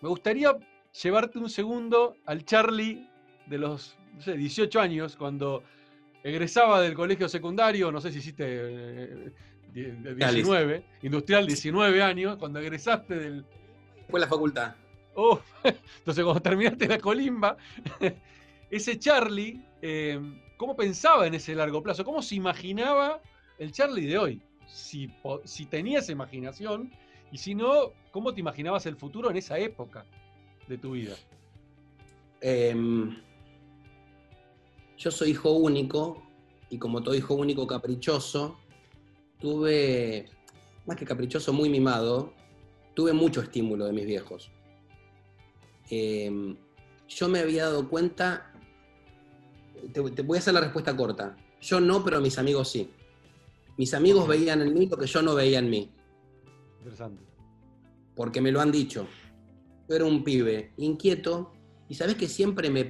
[0.00, 0.56] Me gustaría
[1.02, 3.04] llevarte un segundo al Charlie
[3.46, 5.64] de los 18 años, cuando
[6.22, 9.32] egresaba del colegio secundario, no sé si hiciste
[9.72, 13.44] 19, eh, industrial 19 años, cuando egresaste del...
[14.08, 14.74] Fue la facultad.
[15.14, 17.56] Oh, entonces cuando terminaste la colimba,
[18.70, 19.60] ese Charlie...
[19.80, 20.20] Eh,
[20.58, 23.22] cómo pensaba en ese largo plazo, cómo se imaginaba
[23.58, 24.42] el Charlie de hoy.
[24.66, 25.10] Si,
[25.44, 26.92] si tenías imaginación
[27.32, 30.04] y si no, ¿cómo te imaginabas el futuro en esa época
[30.66, 31.14] de tu vida?
[32.42, 33.16] Em,
[34.98, 36.22] yo soy hijo único
[36.70, 38.58] y como todo hijo único caprichoso,
[39.40, 40.28] tuve,
[40.86, 42.34] más que caprichoso, muy mimado,
[42.94, 44.50] tuve mucho estímulo de mis viejos.
[45.88, 46.56] Em,
[47.08, 48.52] yo me había dado cuenta,
[49.92, 52.90] te, voy a hacer la respuesta corta, yo no, pero mis amigos sí.
[53.78, 55.92] Mis amigos veían en mí lo que yo no veía en mí.
[56.78, 57.22] Interesante.
[58.16, 59.06] Porque me lo han dicho.
[59.88, 61.52] Yo era un pibe inquieto
[61.88, 62.84] y sabes que siempre me,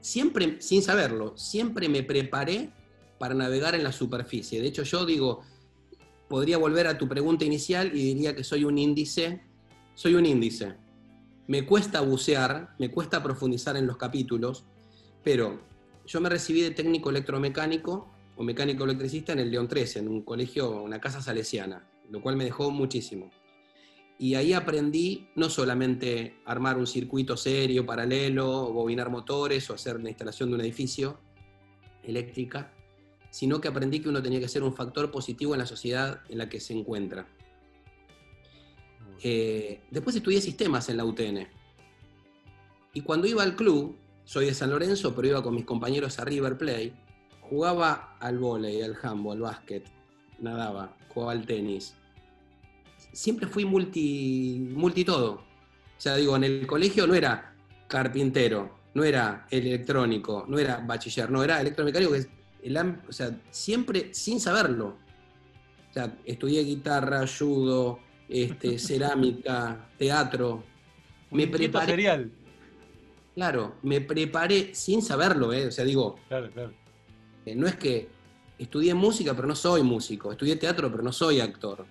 [0.00, 2.70] siempre, sin saberlo, siempre me preparé
[3.18, 4.60] para navegar en la superficie.
[4.60, 5.42] De hecho, yo digo,
[6.28, 9.42] podría volver a tu pregunta inicial y diría que soy un índice,
[9.94, 10.74] soy un índice.
[11.46, 14.64] Me cuesta bucear, me cuesta profundizar en los capítulos,
[15.22, 15.60] pero
[16.06, 20.22] yo me recibí de técnico electromecánico o mecánico electricista en el León 13, en un
[20.22, 23.30] colegio, una casa salesiana, lo cual me dejó muchísimo.
[24.20, 30.10] Y ahí aprendí no solamente armar un circuito serio, paralelo, bobinar motores o hacer la
[30.10, 31.18] instalación de un edificio
[32.02, 32.70] eléctrica,
[33.30, 36.36] sino que aprendí que uno tenía que ser un factor positivo en la sociedad en
[36.36, 37.26] la que se encuentra.
[39.22, 41.48] Eh, después estudié sistemas en la UTN.
[42.92, 46.26] Y cuando iba al club, soy de San Lorenzo, pero iba con mis compañeros a
[46.26, 46.92] River Play,
[47.40, 49.90] jugaba al vóley, al handball, al básquet,
[50.40, 51.94] nadaba, jugaba al tenis,
[53.12, 55.32] siempre fui multi, multi todo.
[55.32, 57.54] O sea, digo, en el colegio no era
[57.86, 62.28] carpintero, no era electrónico, no era bachiller, no era electromecánico, que es
[62.62, 64.96] el, o sea, siempre sin saberlo.
[65.90, 67.98] O sea, estudié guitarra, judo,
[68.28, 70.64] este, cerámica, teatro.
[71.30, 71.86] me preparé.
[71.86, 72.32] Serial.
[73.34, 75.66] Claro, me preparé sin saberlo, ¿eh?
[75.66, 76.18] O sea, digo.
[76.28, 76.72] Claro, claro.
[77.46, 78.08] Eh, no es que
[78.58, 80.32] estudié música, pero no soy músico.
[80.32, 81.86] Estudié teatro, pero no soy actor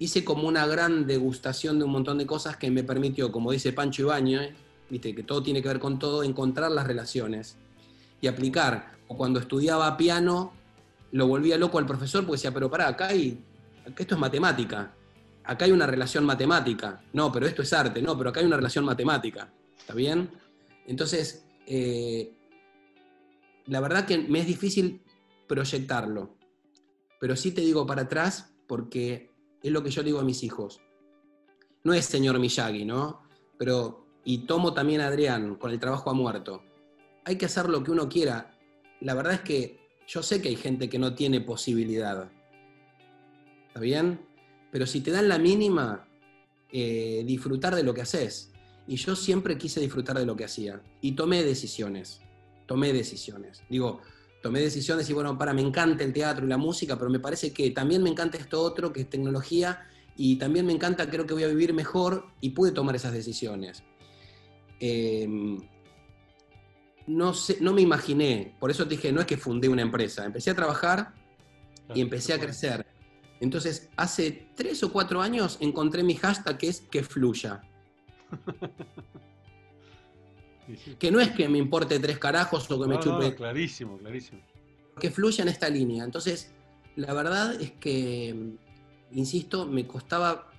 [0.00, 3.72] hice como una gran degustación de un montón de cosas que me permitió, como dice
[3.72, 4.54] Pancho Ibañez,
[4.88, 7.56] viste que todo tiene que ver con todo, encontrar las relaciones
[8.20, 8.92] y aplicar.
[9.08, 10.52] O cuando estudiaba piano,
[11.12, 13.44] lo volvía loco al profesor porque decía, pero pará, acá hay,
[13.86, 14.90] esto es matemática,
[15.44, 18.56] acá hay una relación matemática, no, pero esto es arte, no, pero acá hay una
[18.56, 20.30] relación matemática, ¿está bien?
[20.86, 22.32] Entonces, eh,
[23.66, 25.02] la verdad que me es difícil
[25.46, 26.34] proyectarlo,
[27.18, 29.29] pero sí te digo para atrás porque
[29.62, 30.80] es lo que yo digo a mis hijos.
[31.84, 33.22] No es señor Miyagi, ¿no?
[33.58, 36.62] Pero, y tomo también a Adrián con el trabajo a muerto.
[37.24, 38.58] Hay que hacer lo que uno quiera.
[39.00, 42.30] La verdad es que yo sé que hay gente que no tiene posibilidad.
[43.68, 44.20] ¿Está bien?
[44.70, 46.08] Pero si te dan la mínima,
[46.72, 48.52] eh, disfrutar de lo que haces.
[48.86, 50.82] Y yo siempre quise disfrutar de lo que hacía.
[51.00, 52.20] Y tomé decisiones.
[52.66, 53.62] Tomé decisiones.
[53.68, 54.00] Digo,
[54.42, 57.52] tomé decisiones y bueno, para, me encanta el teatro y la música, pero me parece
[57.52, 59.86] que también me encanta esto otro, que es tecnología,
[60.16, 63.82] y también me encanta, creo que voy a vivir mejor y pude tomar esas decisiones.
[64.78, 65.58] Em,
[67.06, 70.24] no, sé, no me imaginé, por eso te dije, no es que fundé una empresa,
[70.24, 71.14] empecé a trabajar
[71.94, 72.86] y empecé a crecer.
[73.40, 77.62] Entonces, hace tres o cuatro años encontré mi hashtag que es que fluya.
[80.98, 83.34] Que no es que me importe tres carajos o que me chupe.
[83.34, 84.40] clarísimo, clarísimo.
[84.98, 86.04] Que fluya en esta línea.
[86.04, 86.52] Entonces,
[86.96, 88.54] la verdad es que,
[89.12, 90.52] insisto, me costaba,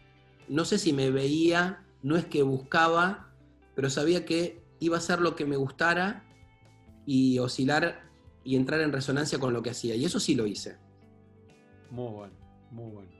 [0.47, 3.31] no sé si me veía, no es que buscaba,
[3.75, 6.25] pero sabía que iba a ser lo que me gustara
[7.05, 8.09] y oscilar
[8.43, 9.95] y entrar en resonancia con lo que hacía.
[9.95, 10.77] Y eso sí lo hice.
[11.89, 12.33] Muy bueno,
[12.71, 13.11] muy bueno,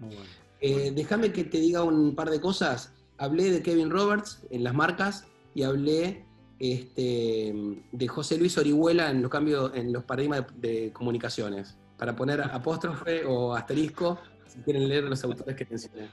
[0.00, 0.30] muy bueno.
[0.60, 2.92] Eh, déjame que te diga un par de cosas.
[3.18, 6.25] Hablé de Kevin Roberts en las marcas y hablé
[6.58, 7.52] este,
[7.92, 13.24] de José Luis Orihuela en los cambios, en los paradigmas de, comunicaciones, para poner apóstrofe
[13.24, 16.08] o asterisco, si quieren leer los autores que mencioné.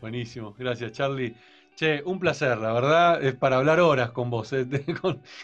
[0.00, 1.34] Buenísimo, gracias Charlie.
[1.76, 4.84] Che, un placer, la verdad, es para hablar horas con vos, este,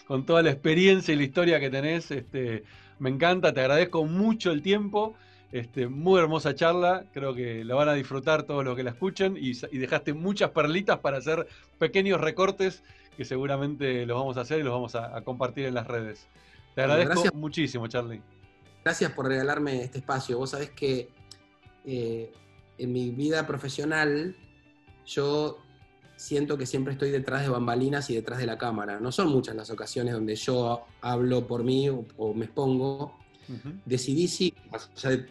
[0.07, 2.11] con, toda la experiencia y la historia que tenés.
[2.11, 2.65] Este,
[2.99, 5.15] me encanta, te agradezco mucho el tiempo.
[5.53, 9.37] Este, muy hermosa charla, creo que la van a disfrutar todos los que la escuchen
[9.37, 11.47] y, y dejaste muchas perlitas para hacer
[11.79, 12.83] pequeños recortes
[13.17, 16.27] que seguramente los vamos a hacer y los vamos a, compartir en las redes.
[16.75, 18.23] Te agradezco muchísimo, Charlie.
[18.85, 20.39] Gracias por regalarme este espacio.
[20.39, 21.11] Vos sabés que
[21.85, 22.33] eh,
[22.79, 24.35] en mi vida profesional
[25.07, 25.59] yo
[26.17, 29.01] siento que siempre estoy detrás de bambalinas y detrás de la cámara.
[29.01, 33.19] No son muchas las ocasiones donde yo hablo por mí o, me expongo.
[33.85, 34.55] Decidí sí,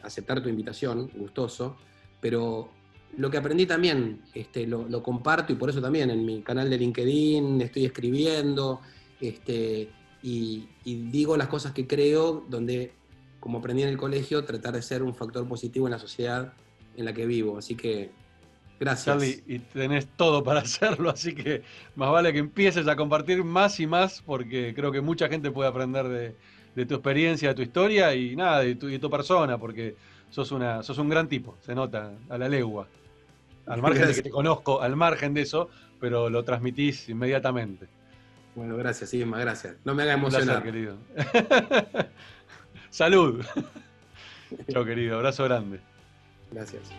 [0.03, 1.77] aceptar tu invitación, gustoso,
[2.19, 2.69] pero
[3.17, 6.77] lo que aprendí también este, lo, comparto y por eso también en mi canal de
[6.77, 8.81] LinkedIn estoy escribiendo
[9.19, 9.89] este,
[10.23, 12.93] y, digo las cosas que creo donde
[13.39, 16.53] como aprendí en el colegio, tratar de ser un factor positivo en la sociedad
[16.95, 17.57] en la que vivo.
[17.57, 18.11] Así que
[18.79, 19.05] gracias.
[19.05, 21.63] Charlie, y tenés todo para hacerlo, así que
[21.95, 25.69] más vale que empieces a compartir más y más, porque creo que mucha gente puede
[25.69, 26.35] aprender de,
[26.73, 29.95] tu experiencia, de tu historia y nada, de tu, de tu persona, porque
[30.29, 32.87] sos, una, sos un gran tipo, se nota a la legua.
[33.67, 35.69] Al margen de que te conozco, al margen de eso,
[35.99, 37.87] pero lo transmitís inmediatamente.
[38.55, 39.75] Bueno, gracias, sí, más gracias.
[39.85, 40.63] No me haga emocionar.
[40.63, 40.97] querido.
[42.89, 43.45] Salud.
[44.69, 45.17] Chao, querido.
[45.17, 45.79] Abrazo grande.
[46.51, 46.91] Gracias.